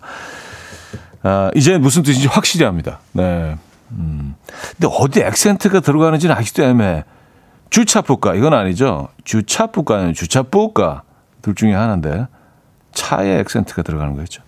아, 1.22 1.50
이제 1.54 1.78
무슨 1.78 2.02
뜻인지 2.02 2.26
확실히 2.28 2.64
합니다. 2.64 3.00
네. 3.12 3.56
음. 3.90 4.34
근데 4.78 4.88
어디 4.90 5.20
액센트가 5.20 5.80
들어가는지는 5.80 6.34
아직도 6.34 6.62
애매해. 6.62 7.04
주차 7.70 8.00
뿌까 8.02 8.34
이건 8.34 8.54
아니죠. 8.54 9.08
주차 9.24 9.66
뿌까는 9.66 10.14
주차 10.14 10.42
뿌까 10.42 11.02
둘 11.40 11.54
중에 11.54 11.74
하나인데 11.74 12.26
차에 12.92 13.38
액센트가 13.40 13.82
들어가는 13.82 14.14
거겠죠. 14.14 14.42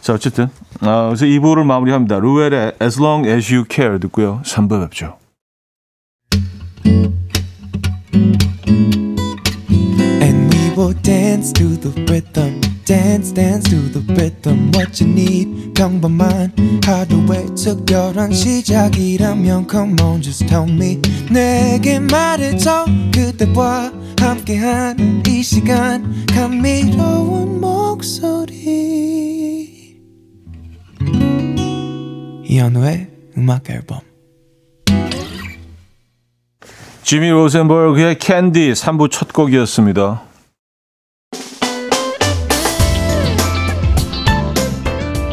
자, 0.00 0.14
어쨌든. 0.14 0.48
아, 0.80 1.06
그래서 1.06 1.26
2부를 1.26 1.64
마무리합니다. 1.64 2.18
루엘의 2.18 2.72
As 2.80 3.00
Long 3.00 3.28
As 3.28 3.52
You 3.52 3.66
Care 3.70 3.98
듣고요. 4.00 4.40
3부 4.44 4.82
뵙죠. 4.84 5.18
And 10.78 10.86
we 10.86 10.94
will 10.94 11.02
dance 11.02 11.52
to 11.54 11.64
the 11.76 11.90
rhythm. 12.06 12.60
dance 12.84 13.32
dance 13.32 13.68
to 13.68 13.76
the 13.92 14.00
rhythm 14.14 14.70
what 14.72 15.02
you 15.02 15.10
need 15.10 15.74
평범한 15.74 16.52
하루의 16.84 17.46
특별한 17.54 18.32
시작이라면 18.32 19.66
come 19.68 20.00
on 20.00 20.22
just 20.22 20.46
tell 20.46 20.70
me 20.70 21.00
내게 21.30 21.98
말해줘 21.98 22.86
그대와 23.12 23.92
함께한 24.20 25.24
이 25.26 25.42
시간 25.42 26.24
감미로운 26.26 27.60
목소리 27.60 28.78
이현우의 32.44 33.08
음악 33.36 33.68
앨범 33.68 34.00
지미 37.02 37.30
로센버그의 37.30 38.18
캔디 38.18 38.72
3부 38.72 39.10
첫 39.10 39.32
곡이었습니다. 39.32 40.27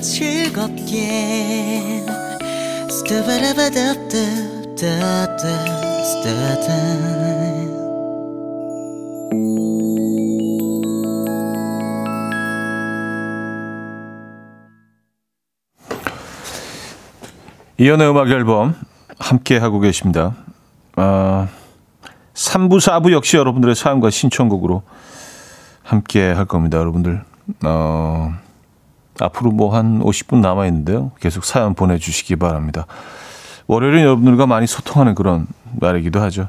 즐겁게 0.00 2.02
스타바라바답답답답답 2.90 5.40
이연의 17.80 18.10
음악 18.10 18.28
앨범 18.28 18.74
함께 19.18 19.56
하고 19.56 19.80
계십니다. 19.80 20.36
아, 20.96 21.48
3부, 22.34 22.78
4부 22.78 23.10
역시 23.12 23.38
여러분들의 23.38 23.74
사연과 23.74 24.10
신청곡으로 24.10 24.82
함께 25.82 26.30
할 26.30 26.44
겁니다. 26.44 26.76
여러분들. 26.76 27.24
어, 27.64 28.34
앞으로 29.22 29.52
뭐 29.52 29.70
한 29.74 30.00
50분 30.00 30.40
남아 30.40 30.66
있는데요. 30.66 31.12
계속 31.20 31.44
사연 31.44 31.74
보내주시기 31.74 32.36
바랍니다. 32.36 32.86
월요일은 33.66 34.00
여러분들과 34.02 34.46
많이 34.46 34.66
소통하는 34.66 35.14
그런 35.14 35.46
날이기도 35.78 36.20
하죠. 36.20 36.48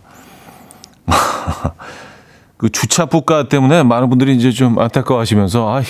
그 2.58 2.70
주차 2.70 3.06
부가 3.06 3.48
때문에 3.48 3.84
많은 3.84 4.10
분들이 4.10 4.36
이제 4.36 4.52
좀 4.52 4.78
안타까워하시면서 4.78 5.76
아 5.76 5.82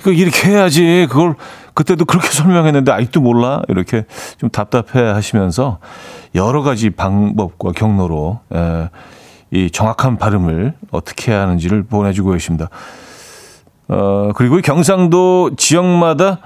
이거 0.00 0.10
이렇게 0.12 0.50
해야지 0.50 1.06
그걸 1.08 1.36
그때도 1.74 2.04
그렇게 2.04 2.28
설명했는데 2.32 2.92
아직도 2.92 3.20
몰라 3.20 3.62
이렇게 3.68 4.04
좀 4.38 4.50
답답해 4.50 5.02
하시면서 5.08 5.78
여러 6.34 6.62
가지 6.62 6.90
방법과 6.90 7.72
경로로 7.72 8.40
에, 8.54 8.88
이 9.50 9.70
정확한 9.70 10.18
발음을 10.18 10.74
어떻게 10.90 11.32
해야 11.32 11.42
하는지를 11.42 11.84
보내주고 11.84 12.32
계십니다. 12.32 12.68
어 13.88 14.30
그리고 14.34 14.60
경상도 14.60 15.56
지역마다 15.56 16.38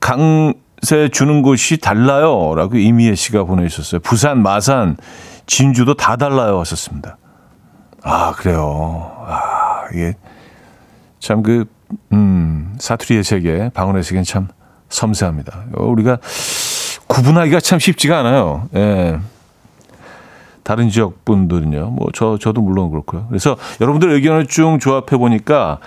강세 0.00 1.08
주는 1.12 1.42
곳이 1.42 1.78
달라요 1.78 2.54
라고 2.54 2.76
이미애 2.76 3.14
씨가 3.14 3.44
보내주셨어요. 3.44 4.00
부산, 4.00 4.42
마산, 4.42 4.96
진주도 5.46 5.94
다 5.94 6.16
달라요 6.16 6.60
하셨습니다. 6.60 7.16
아, 8.02 8.32
그래요. 8.32 9.12
아, 9.26 9.84
이게 9.92 10.14
참 11.18 11.42
그, 11.42 11.64
음, 12.12 12.74
사투리의 12.78 13.24
세계, 13.24 13.70
방언의 13.70 14.02
세계는 14.02 14.24
참 14.24 14.48
섬세합니다. 14.88 15.64
우리가 15.74 16.18
구분하기가 17.06 17.60
참 17.60 17.78
쉽지가 17.78 18.18
않아요. 18.20 18.68
예. 18.76 19.18
다른 20.62 20.90
지역 20.90 21.24
분들은요. 21.24 21.90
뭐, 21.90 22.08
저, 22.14 22.38
저도 22.38 22.60
물론 22.60 22.90
그렇고요. 22.90 23.26
그래서 23.28 23.56
여러분들 23.80 24.10
의견을 24.10 24.46
쭉 24.46 24.78
조합해 24.80 25.16
보니까 25.16 25.78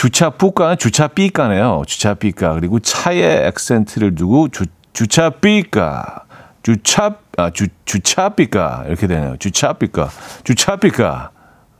주차 0.00 0.30
뿌가 0.30 0.76
주차 0.76 1.08
삐까네요. 1.08 1.82
주차 1.86 2.14
삐까. 2.14 2.54
그리고 2.54 2.80
차에 2.80 3.46
액센트를 3.48 4.14
두고 4.14 4.48
주, 4.48 4.64
주차삐까. 4.94 6.24
주차, 6.62 7.16
아, 7.36 7.50
주, 7.50 7.66
주차삐까. 7.84 8.84
이렇게 8.86 9.06
되네요. 9.06 9.36
주차삐까. 9.38 10.08
주차삐까. 10.44 11.30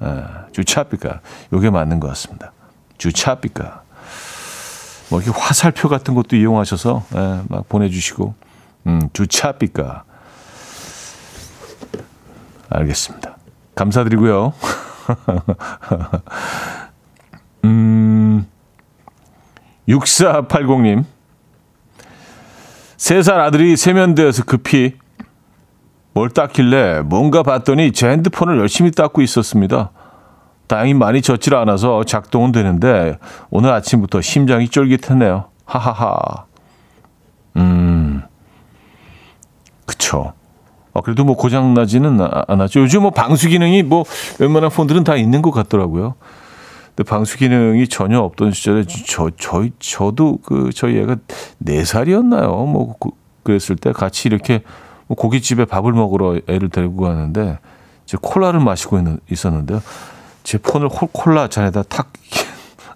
예, 0.02 0.24
주차삐까. 0.52 1.20
요게 1.54 1.70
맞는 1.70 1.98
것 1.98 2.08
같습니다. 2.08 2.52
주차삐까. 2.98 3.84
뭐 5.08 5.22
이렇게 5.22 5.40
화살표 5.40 5.88
같은 5.88 6.12
것도 6.14 6.36
이용하셔서 6.36 7.02
예, 7.14 7.40
막 7.48 7.66
보내 7.70 7.88
주시고 7.88 8.34
음, 8.86 9.08
주차삐까. 9.14 10.04
알겠습니다. 12.68 13.38
감사드리고요. 13.76 14.52
음, 17.64 18.00
6480님. 19.90 21.04
세살 22.96 23.40
아들이 23.40 23.76
세면대에서 23.76 24.44
급히 24.44 24.94
뭘 26.12 26.28
닦길래 26.30 27.00
뭔가 27.02 27.42
봤더니 27.42 27.92
제 27.92 28.08
핸드폰을 28.08 28.58
열심히 28.58 28.90
닦고 28.90 29.22
있었습니다. 29.22 29.90
다행히 30.66 30.94
많이 30.94 31.22
젖질 31.22 31.54
않아서 31.56 32.04
작동은 32.04 32.52
되는데 32.52 33.18
오늘 33.50 33.72
아침부터 33.72 34.20
심장이 34.20 34.68
쫄깃했네요. 34.68 35.46
하하하. 35.64 36.44
음, 37.56 38.22
그쵸. 39.86 40.32
어, 40.92 41.00
그래도 41.00 41.24
뭐 41.24 41.36
고장 41.36 41.74
나지는 41.74 42.20
아- 42.20 42.44
않았죠. 42.48 42.80
요즘 42.80 43.02
뭐 43.02 43.10
방수 43.10 43.48
기능이 43.48 43.82
뭐 43.82 44.04
웬만한 44.38 44.70
폰들은 44.70 45.04
다 45.04 45.16
있는 45.16 45.42
것 45.42 45.50
같더라고요. 45.52 46.14
근데 46.94 47.08
방수 47.08 47.38
기능이 47.38 47.88
전혀 47.88 48.18
없던 48.20 48.52
시절에 48.52 48.84
저 49.06 49.30
저희 49.38 49.72
저도 49.78 50.38
그 50.44 50.70
저희 50.74 50.98
애가 50.98 51.16
네 51.58 51.84
살이었나요? 51.84 52.48
뭐 52.66 52.94
그, 52.98 53.10
그랬을 53.42 53.76
때 53.76 53.92
같이 53.92 54.28
이렇게 54.28 54.62
뭐 55.06 55.16
고깃집에 55.16 55.64
밥을 55.64 55.92
먹으러 55.92 56.38
애를 56.46 56.68
데리고 56.68 57.02
가는데 57.02 57.58
이제 58.04 58.18
콜라를 58.20 58.60
마시고 58.60 58.98
있는, 58.98 59.18
있었는데요. 59.30 59.82
제 60.42 60.58
폰을 60.58 60.88
홀- 60.88 61.08
콜라 61.12 61.48
잔에다 61.48 61.82
탁 61.84 62.12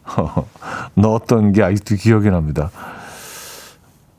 넣었던 0.94 1.52
게 1.52 1.62
아직도 1.62 1.96
기억이 1.96 2.30
납니다. 2.30 2.70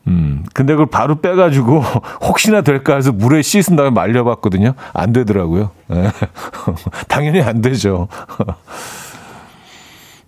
음, 0.07 0.43
근데 0.53 0.73
그걸 0.73 0.85
바로 0.85 1.15
빼가지고 1.19 1.79
혹시나 2.21 2.61
될까 2.61 2.95
해서 2.95 3.11
물에 3.11 3.41
씻은 3.41 3.75
다음에 3.75 3.89
말려봤거든요. 3.89 4.73
안 4.93 5.13
되더라고요. 5.13 5.71
예. 5.91 6.11
당연히 7.09 7.41
안 7.41 7.61
되죠. 7.61 8.07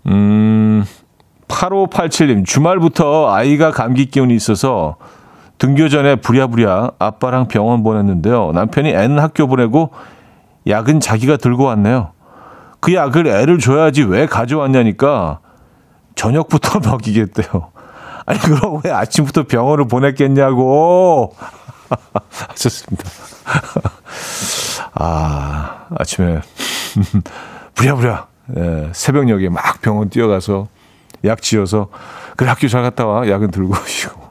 음, 0.07 0.85
8587님, 1.47 2.45
주말부터 2.45 3.31
아이가 3.33 3.71
감기 3.71 4.05
기운이 4.05 4.35
있어서 4.35 4.95
등교 5.57 5.89
전에 5.89 6.17
부랴부랴 6.17 6.91
아빠랑 6.99 7.47
병원 7.47 7.83
보냈는데요. 7.83 8.51
남편이 8.53 8.89
애는 8.89 9.19
학교 9.19 9.47
보내고 9.47 9.91
약은 10.67 10.99
자기가 10.99 11.37
들고 11.37 11.63
왔네요. 11.63 12.11
그 12.79 12.93
약을 12.93 13.27
애를 13.27 13.57
줘야지 13.57 14.03
왜 14.03 14.27
가져왔냐니까 14.27 15.39
저녁부터 16.15 16.79
먹이겠대요. 16.87 17.71
아니, 18.25 18.39
그럼 18.39 18.81
왜 18.83 18.91
아침부터 18.91 19.43
병원을 19.43 19.87
보냈겠냐고. 19.87 21.33
하셨습니다. 22.49 23.09
아, 24.93 25.85
아침에 25.97 26.41
부랴부랴 27.75 28.27
예, 28.55 28.89
새벽녘에 28.93 29.49
막 29.49 29.81
병원 29.81 30.09
뛰어가서 30.09 30.67
약 31.25 31.41
지어서 31.41 31.89
그래 32.35 32.49
학교 32.49 32.67
잘 32.67 32.83
갔다 32.83 33.05
와 33.05 33.27
약은 33.27 33.51
들고 33.51 33.73
오시고 33.83 34.27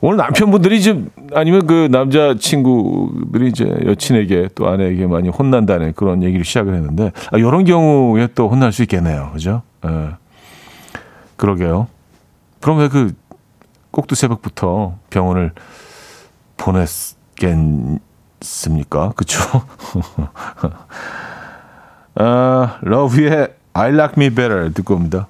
오늘 0.00 0.16
남편분들이 0.16 0.82
좀 0.82 1.10
아니면 1.34 1.66
그 1.66 1.88
남자 1.90 2.34
친구들이 2.38 3.48
이제 3.48 3.64
여친에게 3.84 4.50
또 4.54 4.68
아내에게 4.68 5.06
많이 5.06 5.28
혼난다는 5.28 5.92
그런 5.94 6.22
얘기를 6.22 6.44
시작을 6.44 6.74
했는데 6.74 7.12
아, 7.30 7.38
이런 7.38 7.64
경우에 7.64 8.28
또 8.34 8.48
혼날 8.48 8.72
수 8.72 8.82
있겠네요, 8.82 9.30
그죠? 9.32 9.62
예. 9.84 10.10
그러게요. 11.36 11.88
그럼 12.60 12.78
왜 12.78 12.88
그 12.88 13.12
꼭두 13.92 14.14
새벽부터 14.14 14.96
병원을 15.10 15.52
보냈겠습니까? 16.56 18.00
그쵸? 19.14 19.38
아, 22.14 22.78
러브의 22.82 23.48
I 23.72 23.90
Like 23.92 24.14
Me 24.16 24.30
Better 24.30 24.72
듣고 24.74 24.94
옵니다. 24.94 25.28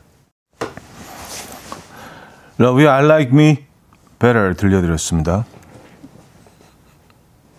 라우브의 2.59 2.89
I 2.89 3.05
Like 3.05 3.33
Me 3.33 3.59
Better 4.19 4.55
들려드렸습니다. 4.55 5.45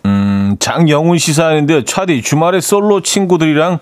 음, 0.06 0.56
장영훈 0.58 1.18
씨 1.18 1.33
사연인데 1.33 1.84
차디 1.84 2.22
주말에 2.22 2.60
솔로 2.60 3.00
친구들이랑 3.00 3.78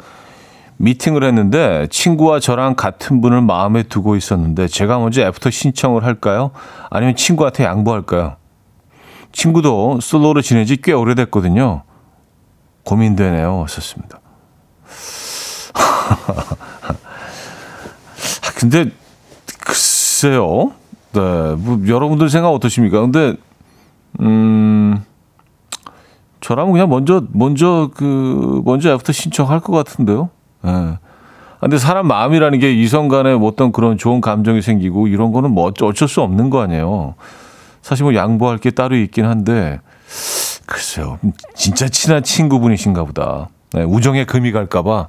미팅을 0.77 1.25
했는데 1.25 1.87
친구와 1.91 2.41
저랑 2.41 2.75
같은 2.75 3.21
분을 3.21 3.41
마음에 3.43 3.83
두고 3.85 4.17
있었는데 4.17 4.67
제가 4.69 4.99
먼저 4.99 5.23
애프터 5.23 5.51
신청을 5.51 6.05
할까요? 6.05 6.51
아니면 6.91 7.15
친구한테 7.15 7.65
양보할까요? 7.65 8.37
친구도 9.33 10.01
솔로로 10.01 10.41
지낸 10.43 10.67
지 10.67 10.77
꽤 10.77 10.93
오래됐거든요. 10.93 11.83
고민되네요. 12.85 13.67
썼습니다. 13.69 14.19
근데 18.59 18.91
글쎄요. 19.61 20.73
네, 21.13 21.21
뭐 21.21 21.81
여러분들 21.87 22.31
생각 22.31 22.51
어떠십니까? 22.51 23.01
근데 23.01 23.35
음 24.21 25.05
저라면 26.41 26.73
그냥 26.73 26.89
먼저 26.89 27.25
먼저 27.33 27.91
그 27.95 28.63
먼저 28.65 28.93
애프터 28.93 29.13
신청할 29.13 29.61
것 29.61 29.73
같은데요. 29.73 30.31
예. 30.65 30.71
네. 30.71 30.99
근데 31.61 31.79
사람 31.79 32.09
마음이라는 32.09 32.59
게 32.59 32.73
이성 32.73 33.07
간에 33.07 33.37
뭐 33.37 33.49
어떤 33.49 33.71
그런 33.71 33.97
좋은 33.97 34.21
감정이 34.21 34.63
생기고 34.63 35.07
이런 35.07 35.33
거는 35.33 35.53
뭐 35.53 35.73
어쩔 35.73 36.09
수 36.09 36.21
없는 36.21 36.51
거 36.51 36.61
아니에요. 36.61 37.15
사실 37.83 38.03
뭐 38.03 38.15
양보할 38.15 38.59
게 38.59 38.73
따로 38.73 38.97
있긴 38.97 39.27
한데 39.27 39.81
글쎄요. 40.67 41.21
진짜 41.55 41.89
친한 41.89 42.25
친구분이신가 42.25 43.05
보다. 43.05 43.49
네, 43.73 43.85
우정에 43.85 44.25
금이 44.25 44.51
갈까 44.51 44.83
봐 44.83 45.09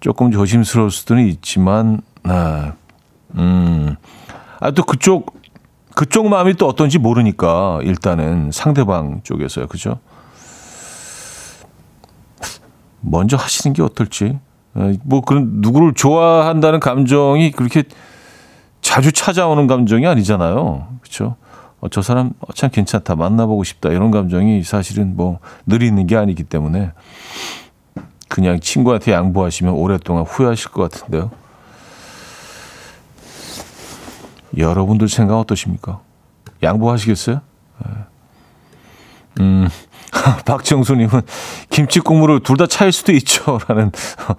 조금 0.00 0.30
조심스러울 0.30 0.90
수도 0.90 1.18
있지만, 1.18 2.00
아, 2.24 2.72
음, 3.34 3.96
아, 4.60 4.70
또 4.70 4.82
그쪽, 4.84 5.34
그쪽 5.94 6.28
마음이 6.28 6.54
또 6.54 6.66
어떤지 6.66 6.98
모르니까, 6.98 7.80
일단은 7.82 8.50
상대방 8.52 9.20
쪽에서요. 9.24 9.66
그죠? 9.66 9.98
먼저 13.00 13.36
하시는 13.36 13.74
게 13.74 13.82
어떨지. 13.82 14.38
에, 14.76 14.98
뭐, 15.04 15.20
그런, 15.22 15.60
누구를 15.60 15.94
좋아한다는 15.94 16.80
감정이 16.80 17.50
그렇게 17.52 17.84
자주 18.80 19.12
찾아오는 19.12 19.66
감정이 19.66 20.06
아니잖아요. 20.06 20.86
그렇죠? 21.00 21.36
어, 21.80 21.88
저 21.88 22.02
사람 22.02 22.30
어, 22.40 22.52
참 22.54 22.70
괜찮다. 22.70 23.14
만나보고 23.16 23.62
싶다. 23.64 23.90
이런 23.90 24.10
감정이 24.10 24.62
사실은 24.64 25.16
뭐 25.16 25.38
늘 25.66 25.82
있는 25.82 26.06
게 26.06 26.16
아니기 26.16 26.42
때문에 26.44 26.92
그냥 28.28 28.60
친구한테 28.60 29.12
양보하시면 29.12 29.72
오랫동안 29.74 30.24
후회하실 30.24 30.70
것 30.70 30.90
같은데요. 30.90 31.30
여러분들 34.56 35.08
생각 35.08 35.38
어떠십니까? 35.38 36.00
양보하시겠어요? 36.62 37.40
네. 37.84 37.92
음, 39.40 39.68
박정수님은 40.46 41.22
김치 41.70 42.00
국물을 42.00 42.40
둘 42.40 42.56
다 42.56 42.66
차일 42.66 42.90
수도 42.92 43.12
있죠 43.12 43.58
라는 43.68 43.92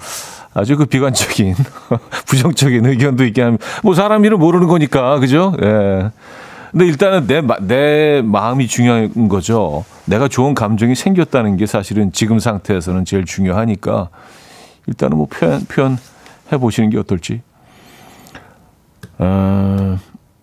아주 0.53 0.75
그 0.75 0.85
비관적인 0.85 1.55
부정적인 2.25 2.85
의견도 2.85 3.23
있긴 3.25 3.43
합니다. 3.45 3.65
뭐 3.83 3.93
사람 3.93 4.25
일은 4.25 4.39
모르는 4.39 4.67
거니까 4.67 5.19
그죠? 5.19 5.55
예. 5.61 6.11
근데 6.71 6.85
일단은 6.85 7.25
내, 7.27 7.41
마- 7.41 7.57
내 7.59 8.21
마음이 8.23 8.67
중요한 8.67 9.27
거죠. 9.27 9.85
내가 10.05 10.27
좋은 10.27 10.53
감정이 10.53 10.95
생겼다는 10.95 11.57
게 11.57 11.65
사실은 11.65 12.11
지금 12.11 12.39
상태에서는 12.39 13.05
제일 13.05 13.25
중요하니까 13.25 14.09
일단은 14.87 15.17
뭐 15.17 15.27
표현, 15.27 15.65
표현해 15.65 15.97
보시는 16.59 16.89
게 16.89 16.97
어떨지. 16.99 17.41
어, 19.17 19.97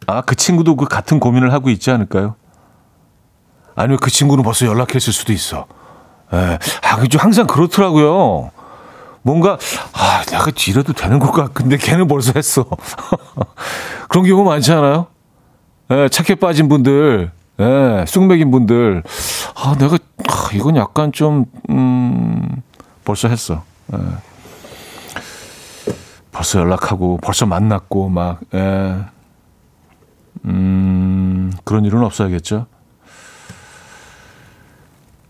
아, 0.06 0.20
그 0.22 0.34
친구도 0.34 0.76
그 0.76 0.86
같은 0.86 1.20
고민을 1.20 1.52
하고 1.52 1.70
있지 1.70 1.90
않을까요? 1.90 2.34
아니면 3.74 3.98
그 4.00 4.10
친구는 4.10 4.42
벌써 4.42 4.66
연락했을 4.66 5.12
수도 5.12 5.32
있어. 5.32 5.66
예. 6.32 6.58
아, 6.82 6.96
그좀 6.96 7.20
항상 7.20 7.46
그렇더라고요. 7.46 8.50
뭔가, 9.22 9.58
아, 9.92 10.22
내가 10.28 10.46
이래도 10.68 10.92
되는 10.92 11.18
걸까? 11.18 11.48
근데 11.52 11.76
걔는 11.76 12.08
벌써 12.08 12.32
했어. 12.34 12.64
그런 14.08 14.24
경우 14.24 14.44
많지 14.44 14.72
않아요? 14.72 15.08
예, 15.90 16.08
착해 16.08 16.34
빠진 16.36 16.68
분들, 16.68 17.30
예, 17.60 18.04
쑥맥인 18.06 18.50
분들, 18.50 19.02
아, 19.54 19.76
내가, 19.78 19.96
아, 20.28 20.48
이건 20.52 20.76
약간 20.76 21.12
좀, 21.12 21.46
음, 21.70 22.62
벌써 23.04 23.28
했어. 23.28 23.62
예. 23.92 23.98
벌써 26.32 26.58
연락하고, 26.60 27.18
벌써 27.22 27.46
만났고, 27.46 28.08
막, 28.08 28.40
예. 28.54 28.96
음, 30.44 31.52
그런 31.64 31.84
일은 31.84 32.02
없어야겠죠. 32.02 32.66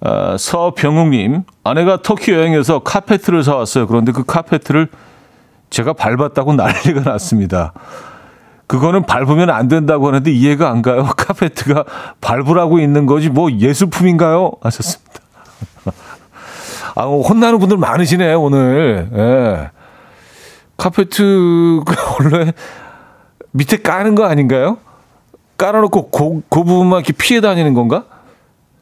아, 0.01 0.37
서병욱님, 0.39 1.45
아내가 1.65 2.01
터키 2.03 2.33
여행에서 2.33 2.81
카페트를 2.81 3.43
사왔어요. 3.43 3.87
그런데 3.87 4.13
그 4.13 4.25
카페트를 4.25 4.89
제가 5.71 5.95
밟았다고 5.95 6.55
난리가 6.57 7.01
났습니다. 7.01 7.73
그거는 8.67 9.05
밟으면 9.05 9.51
안 9.51 9.69
된다고 9.69 10.09
하는데 10.09 10.31
이해가 10.31 10.71
안 10.71 10.83
가요. 10.83 11.05
카페트가 11.17 11.85
밟으라고 12.21 12.79
있는 12.79 13.07
거지 13.07 13.29
뭐 13.29 13.51
예술품인가요? 13.51 14.53
하셨습니다. 14.61 15.21
아, 16.97 17.05
혼나는 17.05 17.59
분들 17.59 17.77
많으시네, 17.77 18.35
오늘. 18.35 19.09
예. 19.13 19.71
카페트가 20.77 21.95
원래 22.21 22.53
밑에 23.53 23.79
까는 23.79 24.15
거 24.15 24.25
아닌가요? 24.25 24.79
깔아놓고 25.57 26.11
그, 26.11 26.43
그 26.51 26.65
부분만 26.65 27.01
이렇게 27.01 27.13
피해 27.13 27.41
다니는 27.41 27.73
건가? 27.73 28.05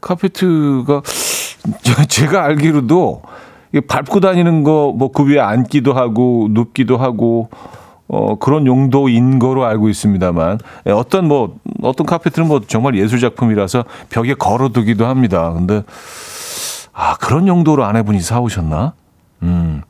카페트가 0.01 1.03
제가 2.09 2.45
알기로도 2.45 3.23
밟고 3.89 4.21
다니는 4.21 4.65
거 4.65 4.93
뭐 4.97 5.09
그 5.13 5.25
위에 5.25 5.39
앉기도 5.39 5.93
하고 5.93 6.49
눕기도 6.51 6.97
하고 6.97 7.49
어 8.09 8.39
그런 8.39 8.67
용도인 8.67 9.39
거로 9.39 9.65
알고 9.65 9.89
있습니다만 9.89 10.59
예, 10.87 10.91
어떤 10.91 11.27
뭐 11.27 11.57
어떤 11.83 12.07
카페트는 12.07 12.49
뭐 12.49 12.61
정말 12.67 12.97
예술 12.97 13.19
작품이라서 13.19 13.85
벽에 14.11 14.35
걸어두기도 14.35 15.07
합니다. 15.07 15.53
근데 15.53 15.83
아 16.93 17.17
그런 17.17 17.49
용도로 17.49 17.85
아내분이 17.85 18.21
사오셨나? 18.21 18.93
음 19.43 19.83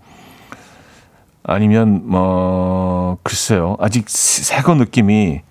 아니면 1.42 2.02
뭐 2.04 3.18
글쎄요 3.22 3.76
아직 3.80 4.08
새거 4.08 4.74
느낌이 4.76 5.42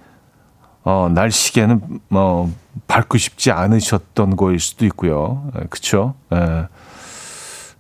어, 0.85 1.09
날씨계는 1.13 1.81
뭐 2.09 2.51
밟고 2.87 3.17
싶지 3.17 3.51
않으셨던 3.51 4.35
거일 4.35 4.59
수도 4.59 4.85
있고요. 4.85 5.49
예, 5.55 5.65
그렇죠? 5.69 6.15
예. 6.33 6.67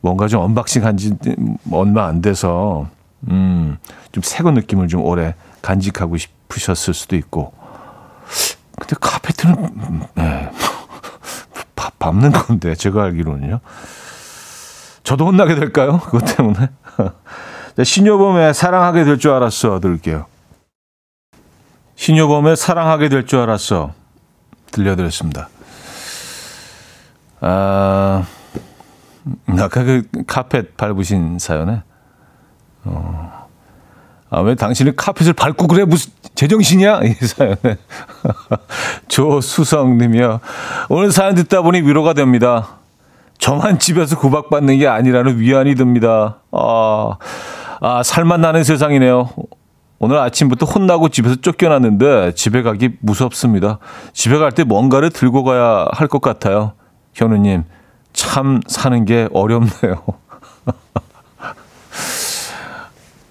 뭔가 0.01 0.27
좀 0.27 0.41
unboxing 0.41 0.85
한지 0.85 1.13
얼마 1.71 2.07
안 2.07 2.21
돼서 2.21 2.87
음, 3.29 3.77
좀 4.11 4.21
새거 4.23 4.51
느낌을 4.51 4.87
좀 4.87 5.03
오래 5.03 5.35
간직하고 5.61 6.17
싶으셨을 6.17 6.93
수도 6.93 7.15
있고. 7.15 7.53
근데 8.79 8.95
카페트는 8.99 9.55
음, 9.55 10.03
예. 10.17 10.49
밥 11.75 11.97
밟는 11.99 12.31
건데 12.31 12.75
제가 12.75 13.03
알기로는요. 13.03 13.59
저도 15.03 15.25
혼나게 15.27 15.55
될까요? 15.55 15.99
그것 15.99 16.23
때문에. 16.35 16.69
신효범의 17.83 18.53
사랑하게 18.53 19.03
될 19.03 19.17
줄 19.17 19.31
알았어 19.31 19.79
들을게요. 19.79 20.25
신효범의 21.95 22.55
사랑하게 22.57 23.09
될 23.09 23.25
줄 23.25 23.39
알았어. 23.39 23.93
들려드렸습니다. 24.71 25.49
아, 27.41 28.25
아까 29.59 29.83
그 29.83 30.03
카펫 30.25 30.77
밟으신 30.77 31.37
사연에, 31.39 31.83
어, 32.85 33.47
아, 34.29 34.39
왜 34.41 34.55
당신은 34.55 34.95
카펫을 34.95 35.33
밟고 35.33 35.67
그래? 35.67 35.85
무슨 35.85 36.11
제정신이야? 36.35 37.01
이 37.05 37.13
사연에. 37.13 37.77
조수성 39.07 39.97
님이요. 39.97 40.39
오늘 40.89 41.11
사연 41.11 41.35
듣다 41.35 41.61
보니 41.61 41.81
위로가 41.81 42.13
됩니다. 42.13 42.77
저만 43.37 43.79
집에서 43.79 44.17
구박받는 44.17 44.77
게 44.79 44.87
아니라는 44.87 45.39
위안이 45.39 45.75
듭니다. 45.75 46.37
아, 46.51 47.17
아, 47.81 48.01
살만 48.03 48.41
나는 48.41 48.63
세상이네요. 48.63 49.29
오늘 49.99 50.17
아침부터 50.17 50.65
혼나고 50.65 51.09
집에서 51.09 51.35
쫓겨났는데 51.37 52.33
집에 52.35 52.61
가기 52.61 52.97
무섭습니다. 52.99 53.79
집에 54.13 54.37
갈 54.37 54.51
때 54.51 54.63
뭔가를 54.63 55.09
들고 55.11 55.43
가야 55.43 55.87
할 55.93 56.07
것 56.07 56.21
같아요. 56.21 56.73
현우님, 57.13 57.63
참 58.11 58.61
사는 58.67 59.05
게 59.05 59.29
어렵네요. 59.33 60.03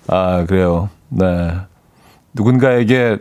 아, 0.09 0.45
그래요. 0.47 0.89
네. 1.09 1.55
누군가에게 2.35 3.19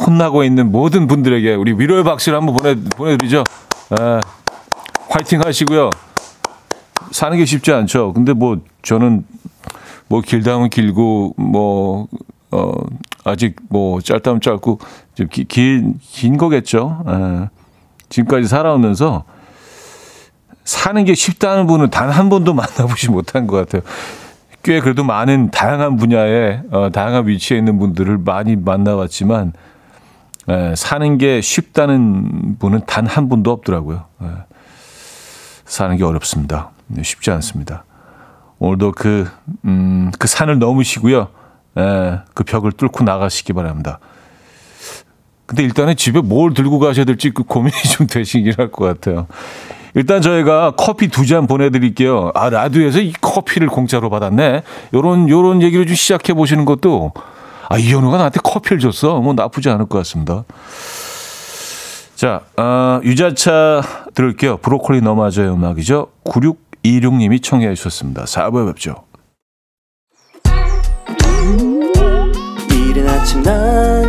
혼나고 0.00 0.44
있는 0.44 0.70
모든 0.72 1.06
분들에게 1.06 1.54
우리 1.54 1.72
위로의 1.72 2.04
박수를 2.04 2.38
한번 2.38 2.56
보내, 2.56 2.74
보내드리죠. 2.74 3.44
네. 3.90 4.20
화이팅 5.08 5.40
하시고요. 5.44 5.90
사는 7.12 7.36
게 7.36 7.44
쉽지 7.44 7.72
않죠. 7.72 8.12
근데 8.12 8.32
뭐 8.32 8.58
저는 8.82 9.24
뭐 10.08 10.20
길다면 10.20 10.70
길고 10.70 11.34
뭐 11.36 12.06
어, 12.50 12.72
아직 13.24 13.56
뭐 13.68 14.00
짧다면 14.00 14.40
짧고 14.40 14.78
좀 15.14 15.26
긴, 15.30 15.98
긴 16.00 16.36
거겠죠. 16.36 17.04
예. 17.08 17.48
지금까지 18.08 18.46
살아오면서 18.48 19.24
사는 20.64 21.02
게 21.04 21.14
쉽다는 21.14 21.66
분은 21.66 21.90
단 21.90 22.10
한 22.10 22.28
번도 22.28 22.52
만나보지 22.54 23.10
못한 23.10 23.46
것 23.46 23.56
같아요. 23.56 23.82
꽤 24.68 24.80
그래도 24.80 25.02
많은 25.02 25.50
다양한 25.50 25.96
분야에 25.96 26.60
어, 26.70 26.90
다양한 26.92 27.26
위치에 27.26 27.56
있는 27.56 27.78
분들을 27.78 28.18
많이 28.18 28.54
만나봤지만 28.54 29.54
예, 30.50 30.74
사는 30.76 31.16
게 31.16 31.40
쉽다는 31.40 32.58
분은 32.58 32.82
단 32.84 33.06
한 33.06 33.30
분도 33.30 33.50
없더라고요. 33.50 34.04
예. 34.22 34.26
사는 35.64 35.96
게 35.96 36.04
어렵습니다. 36.04 36.72
네, 36.86 37.02
쉽지 37.02 37.30
않습니다. 37.30 37.84
오늘도 38.58 38.92
그, 38.92 39.30
음, 39.64 40.10
그 40.18 40.28
산을 40.28 40.58
넘으시고요. 40.58 41.28
예, 41.78 42.18
그 42.34 42.44
벽을 42.44 42.72
뚫고 42.72 43.04
나가시기 43.04 43.54
바랍니다. 43.54 44.00
근데 45.46 45.62
일단은 45.62 45.96
집에 45.96 46.20
뭘 46.20 46.52
들고 46.52 46.78
가셔야 46.78 47.06
될지 47.06 47.30
그 47.30 47.42
고민이 47.42 47.72
좀 47.96 48.06
되시긴 48.06 48.52
할 48.58 48.70
것 48.70 48.84
같아요. 48.84 49.28
일단 49.94 50.20
저희가 50.22 50.72
커피 50.76 51.08
두 51.08 51.24
잔 51.26 51.46
보내드릴게요. 51.46 52.30
아, 52.34 52.48
라디오에서 52.50 53.00
이 53.00 53.12
커피를 53.20 53.68
공짜로 53.68 54.08
받았네. 54.10 54.62
요런, 54.94 55.28
요런 55.28 55.62
얘기를 55.62 55.86
좀 55.86 55.94
시작해 55.94 56.32
보시는 56.32 56.64
것도, 56.64 57.12
아, 57.68 57.76
이현우가 57.76 58.16
나한테 58.16 58.40
커피를 58.42 58.78
줬어. 58.78 59.20
뭐 59.20 59.34
나쁘지 59.34 59.68
않을 59.68 59.86
것 59.86 59.98
같습니다. 59.98 60.44
자, 62.16 62.40
어, 62.56 63.00
유자차 63.04 63.82
들을게요. 64.14 64.56
브로콜리 64.58 65.00
너마저의 65.02 65.50
음악이죠. 65.50 66.08
9626님이 66.24 67.42
청해 67.42 67.74
주셨습니다. 67.74 68.24
4부에 68.24 68.66
뵙죠. 68.68 69.04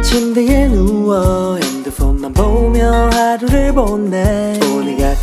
침대에 0.01 0.67
누워 0.69 1.57
핸드폰만 1.57 2.33
보며 2.33 3.09
하루를 3.11 3.73
보내 3.73 4.57
오늘 4.73 4.98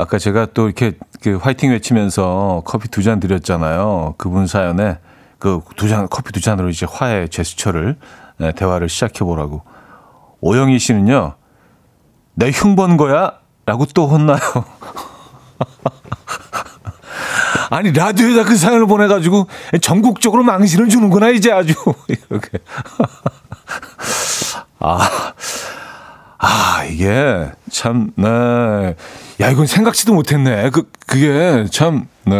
아까 0.00 0.18
제가 0.18 0.46
또 0.54 0.66
이렇게 0.66 0.92
그 1.22 1.36
화이팅 1.36 1.70
외치면서 1.72 2.62
커피 2.64 2.88
두 2.88 3.02
잔 3.02 3.20
드렸잖아요. 3.20 4.14
그분 4.18 4.46
사연에 4.46 4.98
그 5.38 5.60
두 5.76 5.88
잔, 5.88 6.08
커피 6.08 6.32
두 6.32 6.40
잔으로 6.40 6.68
이제 6.68 6.86
화해 6.90 7.28
제스처를, 7.28 7.96
네, 8.38 8.52
대화를 8.52 8.88
시작해 8.88 9.24
보라고. 9.24 9.62
오영희 10.40 10.78
씨는요, 10.78 11.34
내 12.34 12.50
흉본 12.50 12.96
거야? 12.96 13.32
라고 13.66 13.86
또 13.86 14.06
혼나요. 14.06 14.38
아니, 17.70 17.92
라디오에다 17.92 18.44
그 18.44 18.56
사연을 18.56 18.86
보내가지고 18.86 19.46
전국적으로 19.80 20.42
망신을 20.42 20.88
주는구나, 20.88 21.28
이제 21.30 21.52
아주. 21.52 21.74
이렇게. 22.08 22.58
아, 24.80 24.98
아, 26.42 26.84
이게 26.90 27.50
참, 27.70 28.12
네. 28.16 28.26
야, 29.40 29.50
이건 29.50 29.66
생각지도 29.66 30.14
못했네. 30.14 30.70
그, 30.70 30.90
그게 31.06 31.66
참, 31.70 32.06
네. 32.24 32.34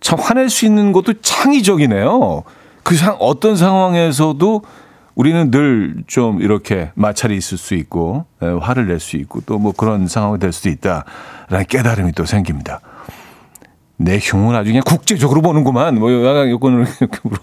참 0.00 0.18
화낼 0.18 0.48
수 0.48 0.64
있는 0.64 0.92
것도 0.92 1.20
창의적이네요. 1.20 2.42
그 2.82 2.96
상, 2.96 3.16
어떤 3.20 3.54
상황에서도 3.56 4.62
우리는 5.14 5.50
늘 5.50 5.96
좀 6.06 6.40
이렇게 6.40 6.90
마찰이 6.94 7.36
있을 7.36 7.58
수 7.58 7.74
있고, 7.74 8.24
네, 8.40 8.48
화를 8.48 8.86
낼 8.88 8.98
수 8.98 9.16
있고, 9.18 9.42
또 9.42 9.58
뭐 9.58 9.72
그런 9.72 10.08
상황이 10.08 10.38
될 10.38 10.52
수도 10.52 10.70
있다라는 10.70 11.66
깨달음이 11.68 12.12
또 12.12 12.24
생깁니다. 12.24 12.80
내 13.98 14.18
흉은 14.18 14.54
아주 14.54 14.70
그냥 14.70 14.82
국제적으로 14.86 15.42
보는구만. 15.42 15.98
뭐, 15.98 16.10
약간 16.26 16.48
요건을 16.48 16.86
이렇게 17.00 17.18
물어. 17.22 17.38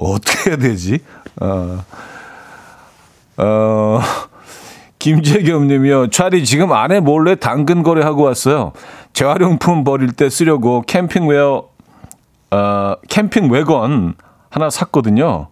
어떻게 0.00 0.50
해야 0.50 0.56
되지? 0.56 1.00
어, 1.40 1.84
어, 3.36 4.00
김재겸 4.98 5.68
님이요. 5.68 6.08
차디 6.08 6.44
지금 6.44 6.72
아내 6.72 7.00
몰래 7.00 7.34
당근 7.34 7.82
거래하고 7.82 8.22
왔어요. 8.22 8.72
재활용품 9.12 9.84
버릴 9.84 10.12
때 10.12 10.30
쓰려고 10.30 10.82
캠핑웨어, 10.82 11.68
어, 12.50 12.94
캠핑 13.08 13.50
외건 13.50 14.14
하나 14.50 14.70
샀거든요. 14.70 15.48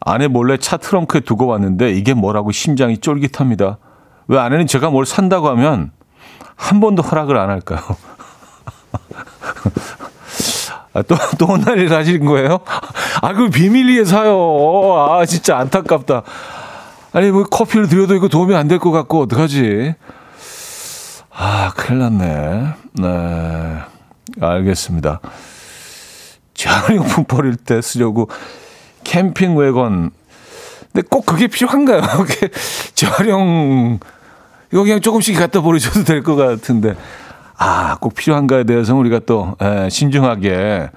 아내 0.00 0.28
몰래 0.28 0.56
차 0.56 0.76
트렁크에 0.76 1.20
두고 1.20 1.46
왔는데 1.46 1.92
이게 1.92 2.14
뭐라고 2.14 2.52
심장이 2.52 2.98
쫄깃합니다. 2.98 3.78
왜 4.28 4.38
아내는 4.38 4.66
제가 4.66 4.90
뭘 4.90 5.04
산다고 5.04 5.48
하면 5.50 5.92
한 6.56 6.80
번도 6.80 7.02
허락을 7.02 7.36
안 7.36 7.50
할까요? 7.50 7.80
아, 11.00 11.02
또, 11.02 11.16
또 11.38 11.46
혼날 11.46 11.78
일 11.78 11.92
하신 11.92 12.24
거예요? 12.26 12.60
아, 13.22 13.32
그 13.32 13.48
비밀리에 13.48 14.04
사요. 14.04 14.36
아, 15.10 15.24
진짜 15.24 15.56
안타깝다. 15.58 16.22
아니, 17.12 17.30
뭐 17.30 17.44
커피를 17.44 17.88
드려도 17.88 18.14
이거 18.14 18.28
도움이 18.28 18.54
안 18.54 18.68
될 18.68 18.78
것 18.78 18.90
같고, 18.90 19.22
어떡하지? 19.22 19.94
아, 21.32 21.72
큰일 21.74 22.00
났네. 22.00 22.66
네. 22.94 23.76
알겠습니다. 24.40 25.20
재활용품 26.54 27.24
버릴 27.24 27.56
때 27.56 27.80
쓰려고 27.80 28.28
캠핑 29.04 29.56
외건. 29.56 30.10
근데 30.92 31.06
꼭 31.08 31.24
그게 31.24 31.46
필요한가요? 31.46 32.02
재활용, 32.94 33.98
이거 34.72 34.82
그냥 34.82 35.00
조금씩 35.00 35.38
갖다 35.38 35.62
버리셔도 35.62 36.04
될 36.04 36.22
것 36.22 36.36
같은데. 36.36 36.94
아, 37.62 37.96
꼭 38.00 38.14
필요한가에 38.14 38.64
대해서 38.64 38.94
우리가 38.94 39.20
또 39.26 39.56
에, 39.60 39.88
신중하게 39.88 40.90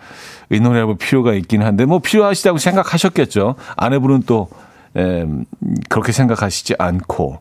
의논해 0.49 0.86
볼 0.86 0.97
필요가 0.97 1.34
있긴 1.34 1.61
한데 1.61 1.86
뭐 1.86 1.99
필요하시다고 1.99 2.57
생각하셨겠죠. 2.57 3.55
아내분은 3.78 4.24
또 4.26 4.49
에, 4.95 5.26
그렇게 5.89 6.11
생각하시지 6.11 6.76
않고 6.80 7.39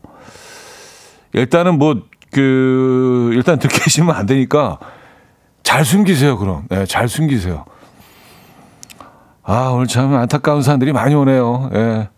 일단은 1.33 1.79
뭐 1.79 2.13
그 2.33 3.31
일단 3.35 3.59
듣게 3.59 3.79
계시면 3.79 4.17
안 4.17 4.27
되니까 4.27 4.79
잘 5.63 5.85
숨기세요. 5.85 6.39
그럼 6.39 6.65
네, 6.69 6.87
잘 6.87 7.09
숨기세요. 7.09 7.67
아 9.45 9.69
오늘 9.69 9.87
참 9.87 10.15
안타까운 10.15 10.63
사람들이 10.63 10.93
많이 10.93 11.15
오네요. 11.15 11.71
예. 11.75 12.09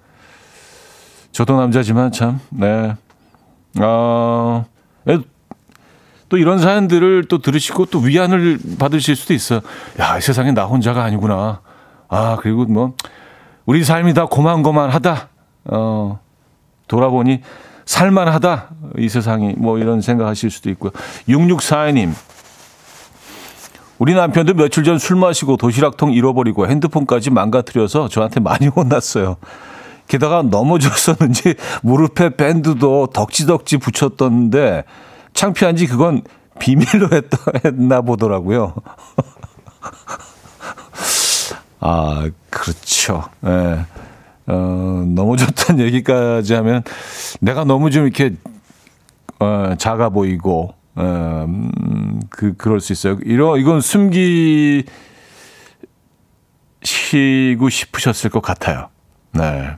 저도 1.32 1.58
남자지만 1.58 2.12
참 2.12 2.40
네. 2.50 2.94
아 3.80 4.64
또 6.34 6.38
이런 6.38 6.58
사연들을 6.58 7.26
또 7.28 7.38
들으시고 7.38 7.86
또 7.86 8.00
위안을 8.00 8.58
받으실 8.76 9.14
수도 9.14 9.34
있어요. 9.34 9.60
야, 10.00 10.18
이 10.18 10.20
세상에 10.20 10.50
나 10.50 10.64
혼자가 10.64 11.04
아니구나. 11.04 11.60
아, 12.08 12.36
그리고 12.40 12.64
뭐, 12.64 12.94
우리 13.66 13.84
삶이 13.84 14.14
다 14.14 14.26
고만고만하다. 14.26 15.28
어, 15.66 16.18
돌아보니 16.88 17.42
살만하다. 17.84 18.68
이 18.98 19.08
세상이. 19.08 19.54
뭐 19.58 19.78
이런 19.78 20.00
생각 20.00 20.26
하실 20.26 20.50
수도 20.50 20.70
있고요. 20.70 20.90
6642님. 21.28 22.10
우리 24.00 24.12
남편도 24.14 24.54
며칠 24.54 24.82
전 24.82 24.98
술 24.98 25.14
마시고 25.14 25.56
도시락통 25.56 26.12
잃어버리고 26.14 26.66
핸드폰까지 26.66 27.30
망가뜨려서 27.30 28.08
저한테 28.08 28.40
많이 28.40 28.66
혼났어요. 28.66 29.36
게다가 30.08 30.42
넘어졌었는지 30.42 31.54
무릎에 31.84 32.30
밴드도 32.30 33.06
덕지덕지 33.14 33.76
붙였던데 33.76 34.82
창피한지 35.34 35.86
그건 35.86 36.22
비밀로 36.58 37.10
했다, 37.12 37.38
했나 37.64 38.00
보더라고요. 38.00 38.74
아, 41.80 42.30
그렇죠. 42.48 43.24
예. 43.44 43.48
네. 43.50 43.86
어, 44.46 45.04
넘어졌다는 45.06 45.84
얘기까지 45.86 46.54
하면 46.54 46.82
내가 47.40 47.64
너무 47.64 47.90
좀 47.90 48.04
이렇게 48.04 48.34
어, 49.38 49.74
작아 49.78 50.10
보이고 50.10 50.74
어, 50.96 51.44
음, 51.48 52.20
그 52.30 52.54
그럴 52.56 52.80
수 52.80 52.92
있어요. 52.92 53.18
이런 53.24 53.58
이건 53.58 53.80
숨기 53.80 54.84
시고 56.82 57.68
싶으셨을 57.68 58.30
것 58.30 58.40
같아요. 58.42 58.88
네. 59.32 59.76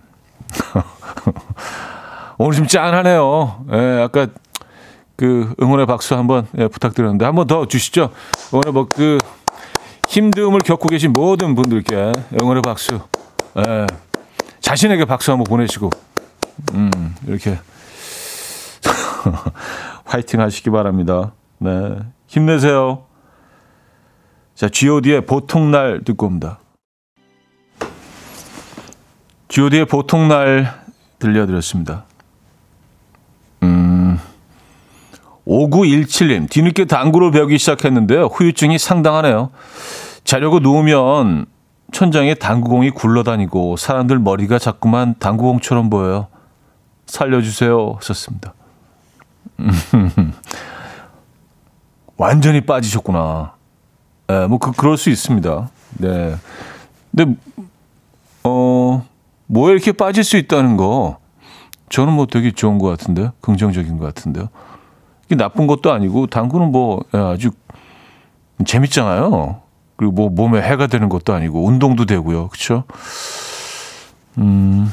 오늘 2.38 2.56
좀 2.56 2.66
짠하네요. 2.66 3.64
예, 3.72 3.76
네, 3.76 4.02
아까 4.02 4.26
그 5.16 5.54
응원의 5.60 5.86
박수 5.86 6.14
한번 6.14 6.46
예, 6.58 6.68
부탁드렸는데 6.68 7.24
한번 7.24 7.46
더 7.46 7.66
주시죠. 7.66 8.10
오늘 8.52 8.72
뭐 8.72 8.86
그 8.88 9.18
힘듦을 10.06 10.64
겪고 10.64 10.88
계신 10.88 11.12
모든 11.12 11.54
분들께 11.54 12.12
응원의 12.40 12.62
박수. 12.62 13.00
예. 13.58 13.86
자신에게 14.60 15.04
박수 15.04 15.30
한번 15.32 15.44
보내시고 15.44 15.90
음, 16.74 17.14
이렇게 17.26 17.58
화이팅 20.04 20.40
하시기 20.40 20.70
바랍니다. 20.70 21.32
네. 21.58 21.98
힘내세요. 22.26 23.04
자, 24.54 24.68
G.O.D의 24.68 25.26
보통 25.26 25.70
날 25.70 26.02
듣고 26.04 26.26
옵니다. 26.26 26.58
G.O.D의 29.48 29.84
보통 29.84 30.28
날 30.28 30.84
들려드렸습니다. 31.18 32.04
음, 33.62 33.95
5917님, 35.46 36.50
뒤늦게 36.50 36.86
당구를 36.86 37.30
배우기 37.30 37.58
시작했는데요. 37.58 38.26
후유증이 38.26 38.78
상당하네요. 38.78 39.50
자려고 40.24 40.58
누우면 40.58 41.46
천장에 41.92 42.34
당구공이 42.34 42.90
굴러다니고 42.90 43.76
사람들 43.76 44.18
머리가 44.18 44.58
자꾸만 44.58 45.14
당구공처럼 45.18 45.88
보여요. 45.88 46.26
살려주세요. 47.06 47.98
썼습니다. 48.02 48.54
완전히 52.16 52.60
빠지셨구나. 52.62 53.52
네, 54.26 54.46
뭐, 54.48 54.58
그, 54.58 54.72
그럴 54.72 54.96
수 54.96 55.10
있습니다. 55.10 55.70
네. 55.98 56.34
근데, 57.14 57.36
어, 58.42 59.06
뭐 59.46 59.70
이렇게 59.70 59.92
빠질 59.92 60.24
수 60.24 60.36
있다는 60.36 60.76
거, 60.76 61.18
저는 61.88 62.12
뭐 62.12 62.26
되게 62.26 62.50
좋은 62.50 62.78
것 62.78 62.88
같은데요. 62.88 63.32
긍정적인 63.40 63.98
것 63.98 64.06
같은데요. 64.06 64.48
나쁜 65.34 65.66
것도 65.66 65.92
아니고, 65.92 66.26
당구는 66.28 66.70
뭐 66.72 67.02
아주 67.12 67.50
재밌잖아요. 68.64 69.60
그리고 69.96 70.12
뭐 70.12 70.28
몸에 70.28 70.62
해가 70.62 70.86
되는 70.86 71.08
것도 71.08 71.34
아니고 71.34 71.64
운동도 71.66 72.04
되고요. 72.04 72.48
그렇죠? 72.48 72.84
음. 74.38 74.92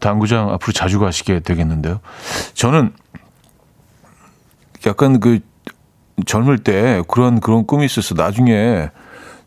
당구장 0.00 0.50
앞으로 0.50 0.72
자주 0.72 0.98
가시게 1.00 1.40
되겠는데요. 1.40 2.00
저는 2.54 2.92
약간 4.86 5.20
그 5.20 5.40
젊을 6.26 6.58
때 6.58 7.02
그런 7.08 7.40
그런 7.40 7.66
꿈이 7.66 7.86
있었어. 7.86 8.14
나중에 8.14 8.90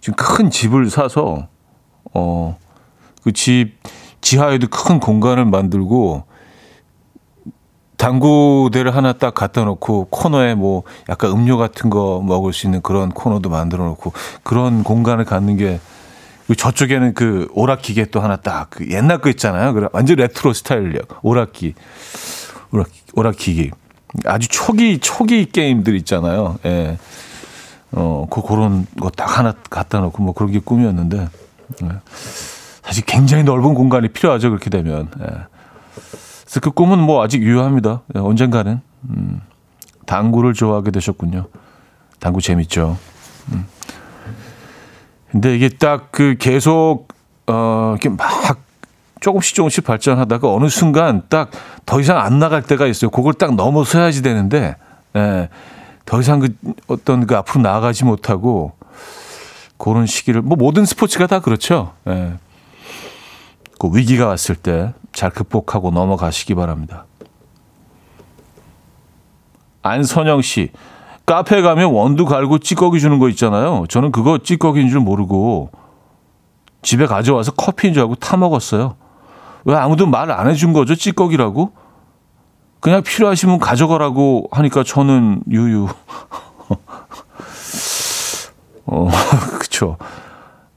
지금 0.02 0.16
큰 0.16 0.50
집을 0.50 0.90
사서 0.90 1.48
어 2.14 2.58
그 3.24 3.32
집 3.34 3.74
지하에도 4.22 4.68
큰 4.68 5.00
공간을 5.00 5.46
만들고 5.46 6.24
당구대를 8.00 8.96
하나 8.96 9.12
딱 9.14 9.36
갖다 9.36 9.66
놓고 9.66 10.08
코너에 10.10 10.56
뭐 10.56 10.84
약간 11.10 11.32
음료 11.32 11.58
같은 11.58 11.90
거 11.90 12.24
먹을 12.26 12.54
수 12.54 12.66
있는 12.66 12.82
그런 12.82 13.10
코너도 13.10 13.50
만들어 13.50 13.84
놓고 13.84 14.14
그런 14.42 14.84
공간을 14.84 15.26
갖는 15.26 15.58
게 15.58 15.80
저쪽에는 16.56 17.14
그 17.14 17.48
오락기계 17.54 18.06
또 18.06 18.22
하나 18.22 18.38
딱 18.38 18.70
그 18.72 18.90
옛날 18.90 19.20
거 19.20 19.30
있잖아요. 19.30 19.74
그 19.74 19.88
완전 19.92 20.16
레트로 20.16 20.54
스타일이요. 20.54 21.02
오락기. 21.22 21.76
오락기, 22.72 23.02
오락기기. 23.14 23.72
아주 24.26 24.48
초기 24.48 25.00
초기 25.00 25.46
게임들 25.46 25.96
있잖아요. 25.98 26.58
예. 26.66 26.98
어, 27.92 28.26
그 28.32 28.42
그런 28.42 28.88
거 29.00 29.10
딱 29.10 29.38
하나 29.38 29.54
갖다 29.70 30.00
놓고 30.00 30.24
뭐 30.24 30.34
그런 30.34 30.52
게 30.52 30.60
꿈이었는데 30.60 31.28
예. 31.84 31.90
사실 32.82 33.04
굉장히 33.06 33.44
넓은 33.44 33.74
공간이 33.74 34.08
필요하죠. 34.08 34.50
그렇게 34.50 34.70
되면. 34.70 35.10
예. 35.22 35.26
그래서 36.50 36.62
그 36.62 36.72
꿈은 36.72 36.98
뭐 36.98 37.24
아직 37.24 37.44
유효합니다. 37.44 38.02
예, 38.16 38.20
언젠가는. 38.20 38.82
음, 39.12 39.42
당구를 40.08 40.56
좋아하게 40.56 40.90
되셨군요. 40.90 41.46
당구 42.20 42.42
재밌죠. 42.42 42.98
음. 43.52 43.68
근데 45.30 45.56
이게 45.56 45.70
딱 45.70 46.08
그 46.10 46.38
계속, 46.40 47.10
어, 47.46 47.92
이렇게 47.92 48.10
막 48.10 48.58
조금씩 49.20 49.54
조금씩 49.54 49.84
발전하다가 49.84 50.52
어느 50.52 50.70
순간 50.70 51.22
딱 51.30 51.52
더 51.86 52.00
이상 52.00 52.18
안 52.18 52.40
나갈 52.40 52.64
때가 52.64 52.88
있어요. 52.88 53.12
그걸 53.12 53.34
딱 53.34 53.56
넘어서야지 53.56 54.24
되는데, 54.24 54.76
예, 55.16 55.50
더 56.06 56.20
이상 56.20 56.40
그 56.40 56.50
어떤 56.88 57.28
그 57.28 57.36
앞으로 57.36 57.62
나아가지 57.62 58.06
못하고 58.06 58.74
그런 59.78 60.08
시기를, 60.08 60.42
뭐 60.42 60.58
모든 60.58 60.86
스포츠가 60.86 61.28
다 61.28 61.40
그렇죠. 61.42 61.94
예. 62.08 62.34
그 63.80 63.90
위기가 63.94 64.28
왔을 64.28 64.56
때 64.56 64.94
잘 65.14 65.30
극복하고 65.30 65.92
넘어가시기 65.92 66.56
바랍니다. 66.56 67.06
안선영 69.82 70.42
씨, 70.42 70.72
카페 71.26 71.62
가면 71.62 71.92
원두 71.92 72.26
갈고 72.26 72.58
찌꺼기 72.60 73.00
주는 73.00 73.20
거 73.20 73.30
있잖아요. 73.30 73.86
저는 73.90 74.12
그거 74.12 74.38
찌꺼기인 74.40 74.90
줄 74.90 75.00
모르고 75.00 75.72
집에 76.82 77.06
가져와서 77.06 77.52
커피인 77.54 77.94
줄 77.94 78.02
알고 78.04 78.16
타 78.16 78.38
먹었어요. 78.38 78.96
왜 79.66 79.76
아무도 79.76 80.06
말 80.08 80.32
안 80.32 80.50
해준 80.50 80.74
거죠? 80.74 80.96
찌꺼기라고? 80.96 81.72
그냥 82.80 83.04
필요하시면 83.04 83.60
가져가라고 83.60 84.48
하니까 84.52 84.84
저는 84.84 85.44
유유. 85.50 85.88
어, 88.86 89.10
그쵸. 89.60 89.98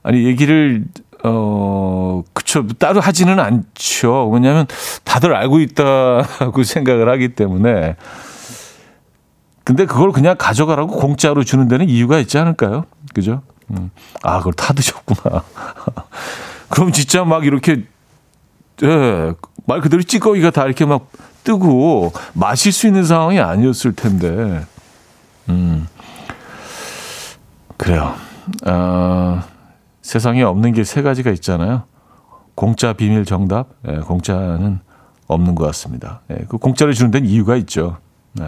아니, 0.03 0.25
얘기를, 0.25 0.85
어, 1.23 2.23
그쵸. 2.33 2.67
따로 2.79 2.99
하지는 2.99 3.39
않죠. 3.39 4.29
왜냐면 4.29 4.67
다들 5.03 5.33
알고 5.35 5.59
있다고 5.59 6.63
생각을 6.63 7.09
하기 7.09 7.35
때문에. 7.35 7.95
근데 9.63 9.85
그걸 9.85 10.11
그냥 10.11 10.35
가져가라고 10.37 10.97
공짜로 10.97 11.43
주는 11.43 11.67
데는 11.69 11.87
이유가 11.87 12.19
있지 12.19 12.37
않을까요? 12.37 12.85
그죠? 13.13 13.41
음. 13.71 13.91
아, 14.21 14.39
그걸 14.39 14.53
다 14.53 14.73
드셨구나. 14.73 15.43
그럼 16.67 16.91
진짜 16.91 17.23
막 17.23 17.45
이렇게, 17.45 17.83
예, 18.83 19.33
말 19.65 19.79
그대로 19.79 20.03
찌꺼기가 20.03 20.51
다 20.51 20.65
이렇게 20.65 20.85
막 20.85 21.09
뜨고 21.45 22.11
마실 22.33 22.73
수 22.73 22.87
있는 22.87 23.05
상황이 23.05 23.39
아니었을 23.39 23.93
텐데. 23.93 24.65
음. 25.47 25.87
그래요. 27.77 28.15
어, 28.65 29.41
세상에 30.07 30.43
없는 30.43 30.73
게 30.73 30.83
세 30.83 31.01
가지가 31.01 31.31
있잖아요. 31.31 31.83
공짜 32.55 32.93
비밀 32.93 33.25
정답. 33.25 33.69
예, 33.87 33.95
공짜는 33.97 34.79
없는 35.27 35.55
것 35.55 35.65
같습니다. 35.67 36.21
예, 36.29 36.35
그 36.47 36.57
공짜를 36.57 36.93
주는 36.93 37.09
데는 37.09 37.27
이유가 37.27 37.55
있죠. 37.55 37.97
네. 38.33 38.45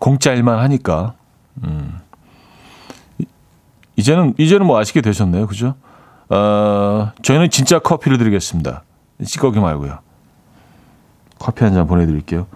공짜 0.00 0.32
일만 0.32 0.58
하니까. 0.58 1.14
음. 1.62 1.98
이- 3.18 3.26
이제는 3.96 4.34
이제는 4.38 4.66
뭐 4.66 4.80
아시게 4.80 5.00
되셨네요, 5.02 5.46
그죠? 5.46 5.74
어, 6.28 7.12
저희는 7.22 7.50
진짜 7.50 7.78
커피를 7.78 8.18
드리겠습니다. 8.18 8.82
찌꺼기 9.24 9.60
말고요. 9.60 9.98
커피 11.38 11.62
한 11.64 11.74
잔 11.74 11.86
보내드릴게요. 11.86 12.46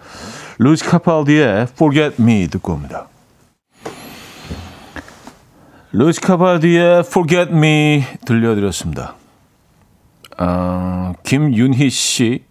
루이스 0.59 0.85
카팔디의 0.89 1.63
Forget 1.73 2.21
Me 2.23 2.49
듣고 2.49 2.73
옵니다. 2.73 3.07
루이스 5.99 6.21
카팔디의 6.21 6.99
Forget 7.07 7.51
Me 7.53 8.05
들려드렸습니다. 8.27 9.15
아, 10.37 11.15
김윤희 11.25 11.89
씨. 11.89 12.45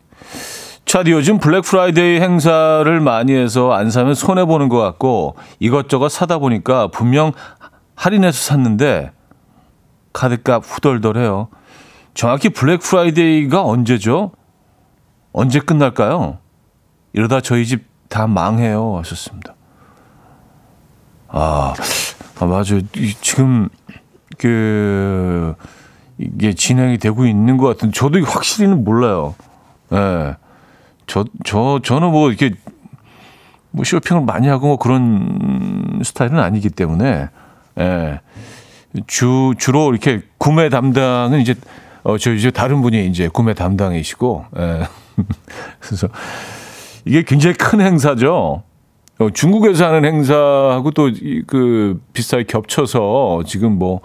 차디 0.86 1.12
요즘 1.12 1.38
블랙 1.38 1.62
프라이데이 1.62 2.22
행사를 2.22 3.00
많이 3.02 3.34
해서 3.34 3.72
안 3.72 3.92
사면 3.92 4.16
손해 4.16 4.46
보는 4.46 4.68
것 4.68 4.80
같고 4.80 5.36
이것저것 5.60 6.10
사다 6.10 6.40
보니까 6.40 6.88
분명 6.88 7.34
할인해서 7.94 8.36
샀는데 8.36 9.12
카드값 10.12 10.64
후덜덜해요. 10.66 11.50
정확히 12.16 12.50
블랙 12.50 12.80
프라이데이가 12.80 13.64
언제죠? 13.64 14.32
언제 15.34 15.60
끝날까요? 15.60 16.40
이러다 17.14 17.42
저희 17.42 17.68
집 17.68 17.96
다 18.10 18.28
망해요. 18.28 18.98
하셨습니다. 19.00 19.56
아, 21.38 21.74
아 22.40 22.46
맞아요. 22.46 22.80
이- 22.96 23.14
지금 23.20 23.68
그 24.38 25.54
이게 26.18 26.54
진행이 26.54 26.98
되고 26.98 27.26
있는 27.26 27.58
것 27.58 27.68
같은데 27.68 27.94
저도 27.94 28.24
확실히는 28.24 28.86
몰라요. 28.86 29.36
예. 29.92 30.36
저, 31.08 31.26
저, 31.44 31.82
저는 31.84 32.12
뭐 32.12 32.30
이렇게 32.30 32.52
뭐 33.72 33.84
쇼핑을 33.84 34.24
많이 34.24 34.48
하고 34.48 34.68
뭐 34.68 34.78
그런 34.78 36.00
스타일은 36.04 36.40
아니기 36.40 36.70
때문에, 36.70 37.28
예. 37.80 38.22
주, 39.06 39.54
주로 39.58 39.92
이렇게 39.92 40.22
구매 40.38 40.70
담당은 40.70 41.42
이제, 41.42 41.54
어, 42.04 42.18
저 42.18 42.34
이제 42.34 42.50
다른 42.50 42.82
분이 42.82 43.08
이제 43.08 43.28
구매 43.28 43.54
담당이시고, 43.54 44.46
예. 44.58 44.88
그래서 45.82 46.08
이게 47.04 47.24
굉장히 47.24 47.56
큰 47.58 47.82
행사죠. 47.82 48.64
어, 49.20 49.30
중국에서 49.30 49.86
하는 49.86 50.06
행사하고 50.06 50.92
또 50.92 51.10
그 51.48 52.02
비슷하게 52.14 52.44
겹쳐서 52.44 53.44
지금 53.46 53.74
뭐, 53.80 54.02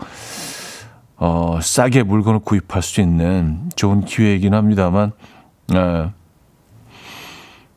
어, 1.16 1.58
싸게 1.60 2.04
물건을 2.04 2.40
구입할 2.40 2.82
수 2.82 3.00
있는 3.00 3.70
좋은 3.76 4.04
기회이긴 4.04 4.54
합니다만, 4.54 5.12
예. 5.74 6.10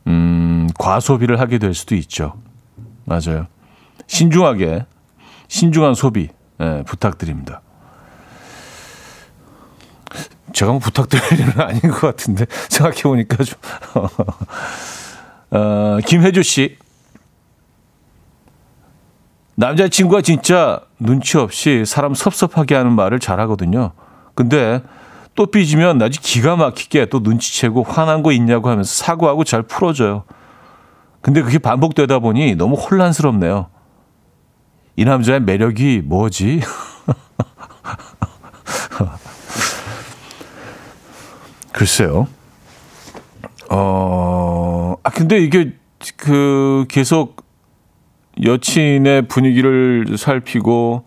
음, 0.06 0.68
과소비를 0.78 1.40
하게 1.40 1.58
될 1.58 1.74
수도 1.74 1.94
있죠. 1.96 2.34
맞아요. 3.04 3.46
신중하게, 4.06 4.86
신중한 5.48 5.94
소비, 5.94 6.28
예, 6.60 6.84
부탁드립니다. 6.86 7.60
제가 10.52 10.70
뭐 10.70 10.78
부탁드릴 10.78 11.22
일은 11.40 11.60
아닌 11.60 11.80
것 11.80 12.00
같은데, 12.00 12.46
생각해 12.68 13.02
보니까 13.02 13.42
좀. 13.42 13.58
어, 15.50 15.98
김혜주 16.06 16.42
씨. 16.42 16.76
남자친구가 19.56 20.22
진짜 20.22 20.80
눈치 20.98 21.38
없이 21.38 21.84
사람 21.86 22.14
섭섭하게 22.14 22.74
하는 22.74 22.92
말을 22.92 23.20
잘하거든요. 23.20 23.92
근데 24.34 24.82
또 25.34 25.46
삐지면 25.46 26.02
아주 26.02 26.20
기가 26.20 26.56
막히게 26.56 27.06
또 27.06 27.20
눈치채고 27.20 27.84
화난 27.84 28.22
거 28.22 28.32
있냐고 28.32 28.68
하면서 28.68 28.92
사과하고 28.92 29.44
잘 29.44 29.62
풀어줘요. 29.62 30.24
근데 31.20 31.42
그게 31.42 31.58
반복되다 31.58 32.18
보니 32.18 32.56
너무 32.56 32.74
혼란스럽네요. 32.76 33.68
이 34.96 35.04
남자의 35.04 35.40
매력이 35.40 36.02
뭐지? 36.04 36.60
글쎄요. 41.72 42.28
어, 43.70 44.94
아, 45.02 45.10
근데 45.10 45.38
이게 45.38 45.74
그 46.16 46.84
계속 46.88 47.43
여친의 48.42 49.28
분위기를 49.28 50.16
살피고 50.16 51.04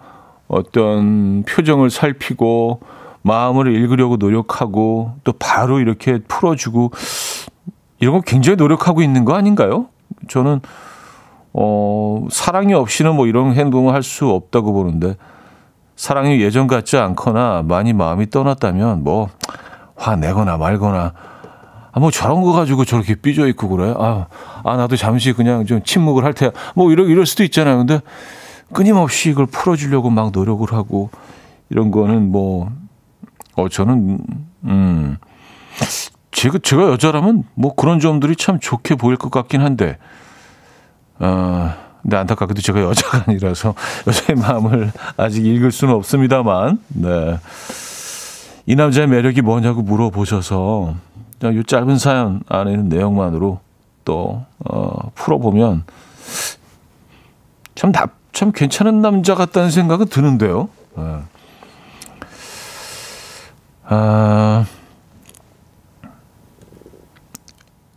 어떤 0.48 1.44
표정을 1.44 1.90
살피고 1.90 2.80
마음을 3.22 3.74
읽으려고 3.76 4.16
노력하고 4.16 5.14
또 5.24 5.34
바로 5.34 5.80
이렇게 5.80 6.20
풀어주고 6.20 6.92
이런 8.00 8.16
거 8.16 8.22
굉장히 8.22 8.56
노력하고 8.56 9.02
있는 9.02 9.26
거 9.26 9.34
아닌가요? 9.34 9.88
저는 10.30 10.62
어 11.54 12.26
사랑이 12.30 12.74
없이는 12.74 13.16
뭐 13.16 13.28
이런 13.28 13.54
행동을 13.54 13.94
할 13.94 14.04
수 14.04 14.30
없다고 14.30 14.72
보는데 14.74 15.16
사랑이 15.96 16.40
예전 16.42 16.68
같지 16.68 16.96
않거나 16.98 17.64
많이 17.68 17.92
마음이 17.92 18.30
떠났다면 18.30 19.04
뭐 19.04 19.30
화내거나 19.96 20.58
말거나 20.58 21.14
아, 21.98 22.00
뭐 22.00 22.12
저런 22.12 22.42
거 22.42 22.52
가지고 22.52 22.86
저렇게 22.86 23.16
삐져 23.16 23.48
있고 23.48 23.70
그래. 23.70 23.94
아, 23.98 24.28
아 24.64 24.78
나도 24.78 24.96
잠시 24.96 25.34
그냥 25.34 25.66
좀 25.66 25.82
침묵을 25.84 26.24
할 26.24 26.34
테야. 26.34 26.52
뭐 26.76 26.92
이럴 26.92 27.10
이럴 27.10 27.26
수도 27.26 27.44
있잖아요. 27.44 27.78
근데 27.78 28.02
끊임없이 28.72 29.30
이걸 29.30 29.48
풀어주려고 29.48 30.10
막 30.10 30.32
노력을 30.32 30.72
하고 30.72 31.10
이런 31.70 31.92
거는 31.92 32.32
뭐 32.32 32.88
어 33.58 33.68
저는 33.68 34.20
음 34.66 35.18
제가 36.32 36.60
제가 36.60 36.92
여자라면 36.92 37.44
뭐 37.56 37.76
그런 37.76 38.00
점들이 38.00 38.36
참 38.36 38.60
좋게 38.60 38.96
보일 38.96 39.18
것 39.18 39.32
같긴 39.32 39.62
한데 39.62 39.98
어 41.20 41.74
근데 42.04 42.18
안타깝게도 42.18 42.62
제가 42.62 42.82
여자가 42.82 43.24
아니라서 43.28 43.74
여자의 44.06 44.40
마음을 44.40 44.92
아직 45.18 45.46
읽을 45.46 45.72
수는 45.72 45.96
없습니다만 45.96 46.80
네. 46.90 47.40
이 48.68 48.76
남자의 48.76 49.08
매력이 49.08 49.42
뭐냐고 49.42 49.82
물어보셔서 49.82 50.96
이 51.44 51.64
짧은 51.64 51.98
사연 51.98 52.42
안에 52.48 52.72
있는 52.72 52.90
내용만으로 52.90 53.60
또 54.06 54.46
어, 54.60 55.12
풀어보면 55.14 55.84
참, 57.76 57.92
나, 57.92 58.08
참 58.34 58.52
괜찮은 58.52 59.02
남자 59.02 59.36
같다는 59.36 59.70
생각은 59.70 60.08
드는데요. 60.08 60.70
네. 60.96 61.20
아, 63.90 64.66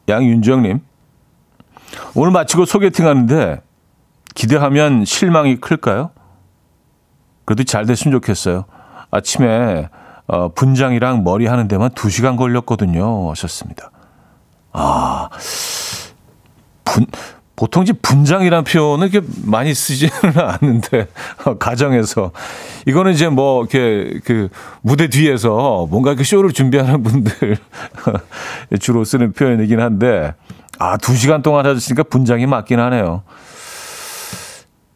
양윤정님 0.09 0.81
오늘 2.15 2.33
마치고 2.33 2.67
소개팅 2.67 3.07
하는데 3.07 3.63
기대하면 4.35 5.05
실망이 5.05 5.57
클까요? 5.57 6.11
그래도 7.45 7.65
잘 7.65 7.87
됐으면 7.87 8.13
좋겠어요. 8.13 8.65
아침에 9.11 9.89
어, 10.27 10.49
분장이랑 10.49 11.25
머리 11.25 11.47
하는 11.47 11.69
데만 11.69 11.91
2시간 11.91 12.37
걸렸거든요. 12.37 13.31
하셨습니다. 13.31 13.91
아, 14.73 15.29
분, 16.85 17.07
보통 17.57 17.83
이제 17.83 17.93
분장이라는 17.93 18.65
표현을 18.65 19.13
이렇게 19.13 19.27
많이 19.45 19.75
쓰지는 19.75 20.13
않는데, 20.39 21.09
어, 21.45 21.59
가정에서. 21.59 22.31
이거는 22.87 23.13
이제 23.13 23.29
뭐, 23.29 23.61
이렇게 23.63 24.21
그 24.25 24.49
무대 24.81 25.09
뒤에서 25.09 25.87
뭔가 25.91 26.15
그 26.15 26.25
쇼를 26.25 26.53
준비하는 26.53 27.03
분들 27.03 27.59
주로 28.81 29.05
쓰는 29.05 29.33
표현이긴 29.33 29.81
한데, 29.81 30.33
아, 30.79 30.97
2시간 30.97 31.43
동안 31.43 31.67
하셨으니까 31.67 32.05
분장이 32.05 32.47
맞긴 32.47 32.81
하네요. 32.81 33.23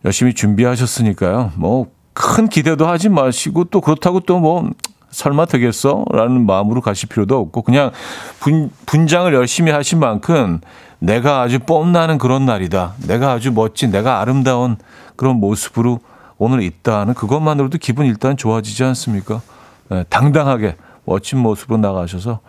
열심히 0.05 0.33
준비하셨으니까요. 0.35 1.53
뭐, 1.57 1.89
큰 2.15 2.49
기대도 2.49 2.87
하지 2.87 3.09
마시고 3.09 3.65
또 3.65 3.81
그렇다고 3.81 4.21
또 4.21 4.39
뭐, 4.39 4.71
설마 5.15 5.47
되겠어? 5.47 6.05
라는 6.11 6.45
마음으로 6.45 6.81
가실 6.81 7.09
필요도 7.09 7.39
없고 7.39 7.63
그냥 7.63 7.93
분, 8.41 8.71
분장을 8.85 9.33
열심히 9.33 9.71
하신 9.71 10.01
만큼 10.01 10.61
내가 10.99 11.41
아주 11.41 11.61
뽐나는 11.61 12.19
그런 12.19 12.45
날이다. 12.45 12.95
내가 13.07 13.33
아주 13.33 13.53
멋진, 13.53 13.91
내가 13.91 14.21
아름다운 14.21 14.77
그런 15.17 15.37
모습으로 15.37 16.01
오늘 16.37 16.63
있다는 16.63 17.15
그것만으로도 17.15 17.79
기분 17.79 18.07
일단 18.07 18.37
좋아지지 18.37 18.83
않습니까? 18.85 19.41
예, 19.93 20.05
당당하게 20.09 20.77
멋진 21.05 21.39
모습으로 21.39 21.79
나가셔서 21.79 22.41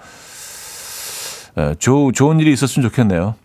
예, 1.58 1.76
조, 1.78 2.12
좋은 2.12 2.40
일이 2.40 2.52
있었으면 2.52 2.90
좋겠네요. 2.90 3.36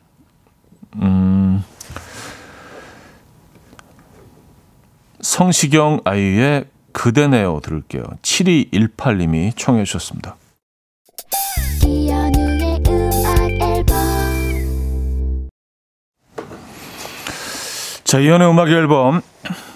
음, 0.97 1.63
성시경 5.21 6.01
아이의 6.05 6.65
그대네요 6.93 7.61
들을게요. 7.63 8.03
7218님이 8.23 9.53
청해 9.57 9.85
주셨습니다. 9.85 10.37
자, 18.05 18.19
이연의 18.19 18.51
음악 18.51 18.69
앨범 18.71 19.21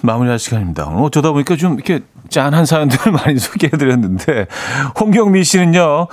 마무리할 0.02 0.40
시간입니다. 0.40 0.86
오늘 0.86 1.04
어쩌다 1.04 1.30
보니까 1.30 1.54
좀 1.54 1.74
이렇게 1.74 2.00
짠한 2.30 2.66
사연들을 2.66 3.12
많이 3.14 3.38
소개해드렸는데 3.38 4.46
홍경민 4.98 5.44
씨는요. 5.44 6.08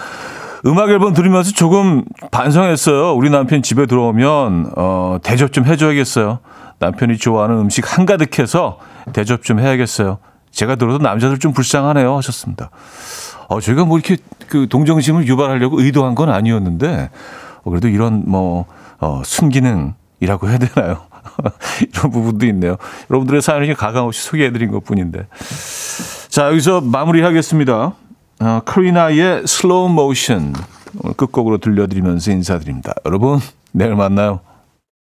음악 0.67 0.91
앨범 0.91 1.13
들으면서 1.13 1.51
조금 1.51 2.03
반성했어요. 2.29 3.13
우리 3.13 3.31
남편 3.31 3.63
집에 3.63 3.87
들어오면 3.87 4.73
어, 4.77 5.17
대접 5.23 5.51
좀 5.51 5.65
해줘야겠어요. 5.65 6.39
남편이 6.77 7.17
좋아하는 7.17 7.57
음식 7.57 7.97
한가득해서 7.97 8.77
대접 9.13 9.41
좀 9.43 9.59
해야겠어요. 9.59 10.19
제가 10.51 10.75
들어도 10.75 10.97
남자들 10.99 11.39
좀 11.39 11.53
불쌍하네요 11.53 12.15
하셨습니다. 12.17 12.69
어, 13.47 13.59
저희가 13.59 13.85
뭐 13.85 13.97
이렇게 13.97 14.17
그 14.47 14.67
동정심을 14.69 15.27
유발하려고 15.27 15.81
의도한 15.81 16.15
건 16.15 16.29
아니었는데 16.29 17.09
어, 17.63 17.69
그래도 17.69 17.87
이런 17.87 18.23
뭐 18.25 18.65
어, 18.99 19.21
순기능이라고 19.25 20.49
해야 20.49 20.57
되나요? 20.57 21.01
이런 21.81 22.11
부분도 22.11 22.45
있네요. 22.47 22.77
여러분들의 23.09 23.41
사연을 23.41 23.73
가감 23.75 24.05
없이 24.05 24.23
소개해드린 24.23 24.71
것 24.71 24.83
뿐인데. 24.83 25.27
자, 26.29 26.47
여기서 26.47 26.81
마무리하겠습니다. 26.81 27.93
어, 28.39 28.61
크리나의 28.65 29.45
슬로우 29.45 29.89
모션 29.89 30.53
오늘 30.99 31.15
끝곡으로 31.15 31.59
들려드리면서 31.59 32.31
인사드립니다. 32.31 32.93
여러분, 33.05 33.39
내일 33.71 33.95
만나요. 33.95 34.41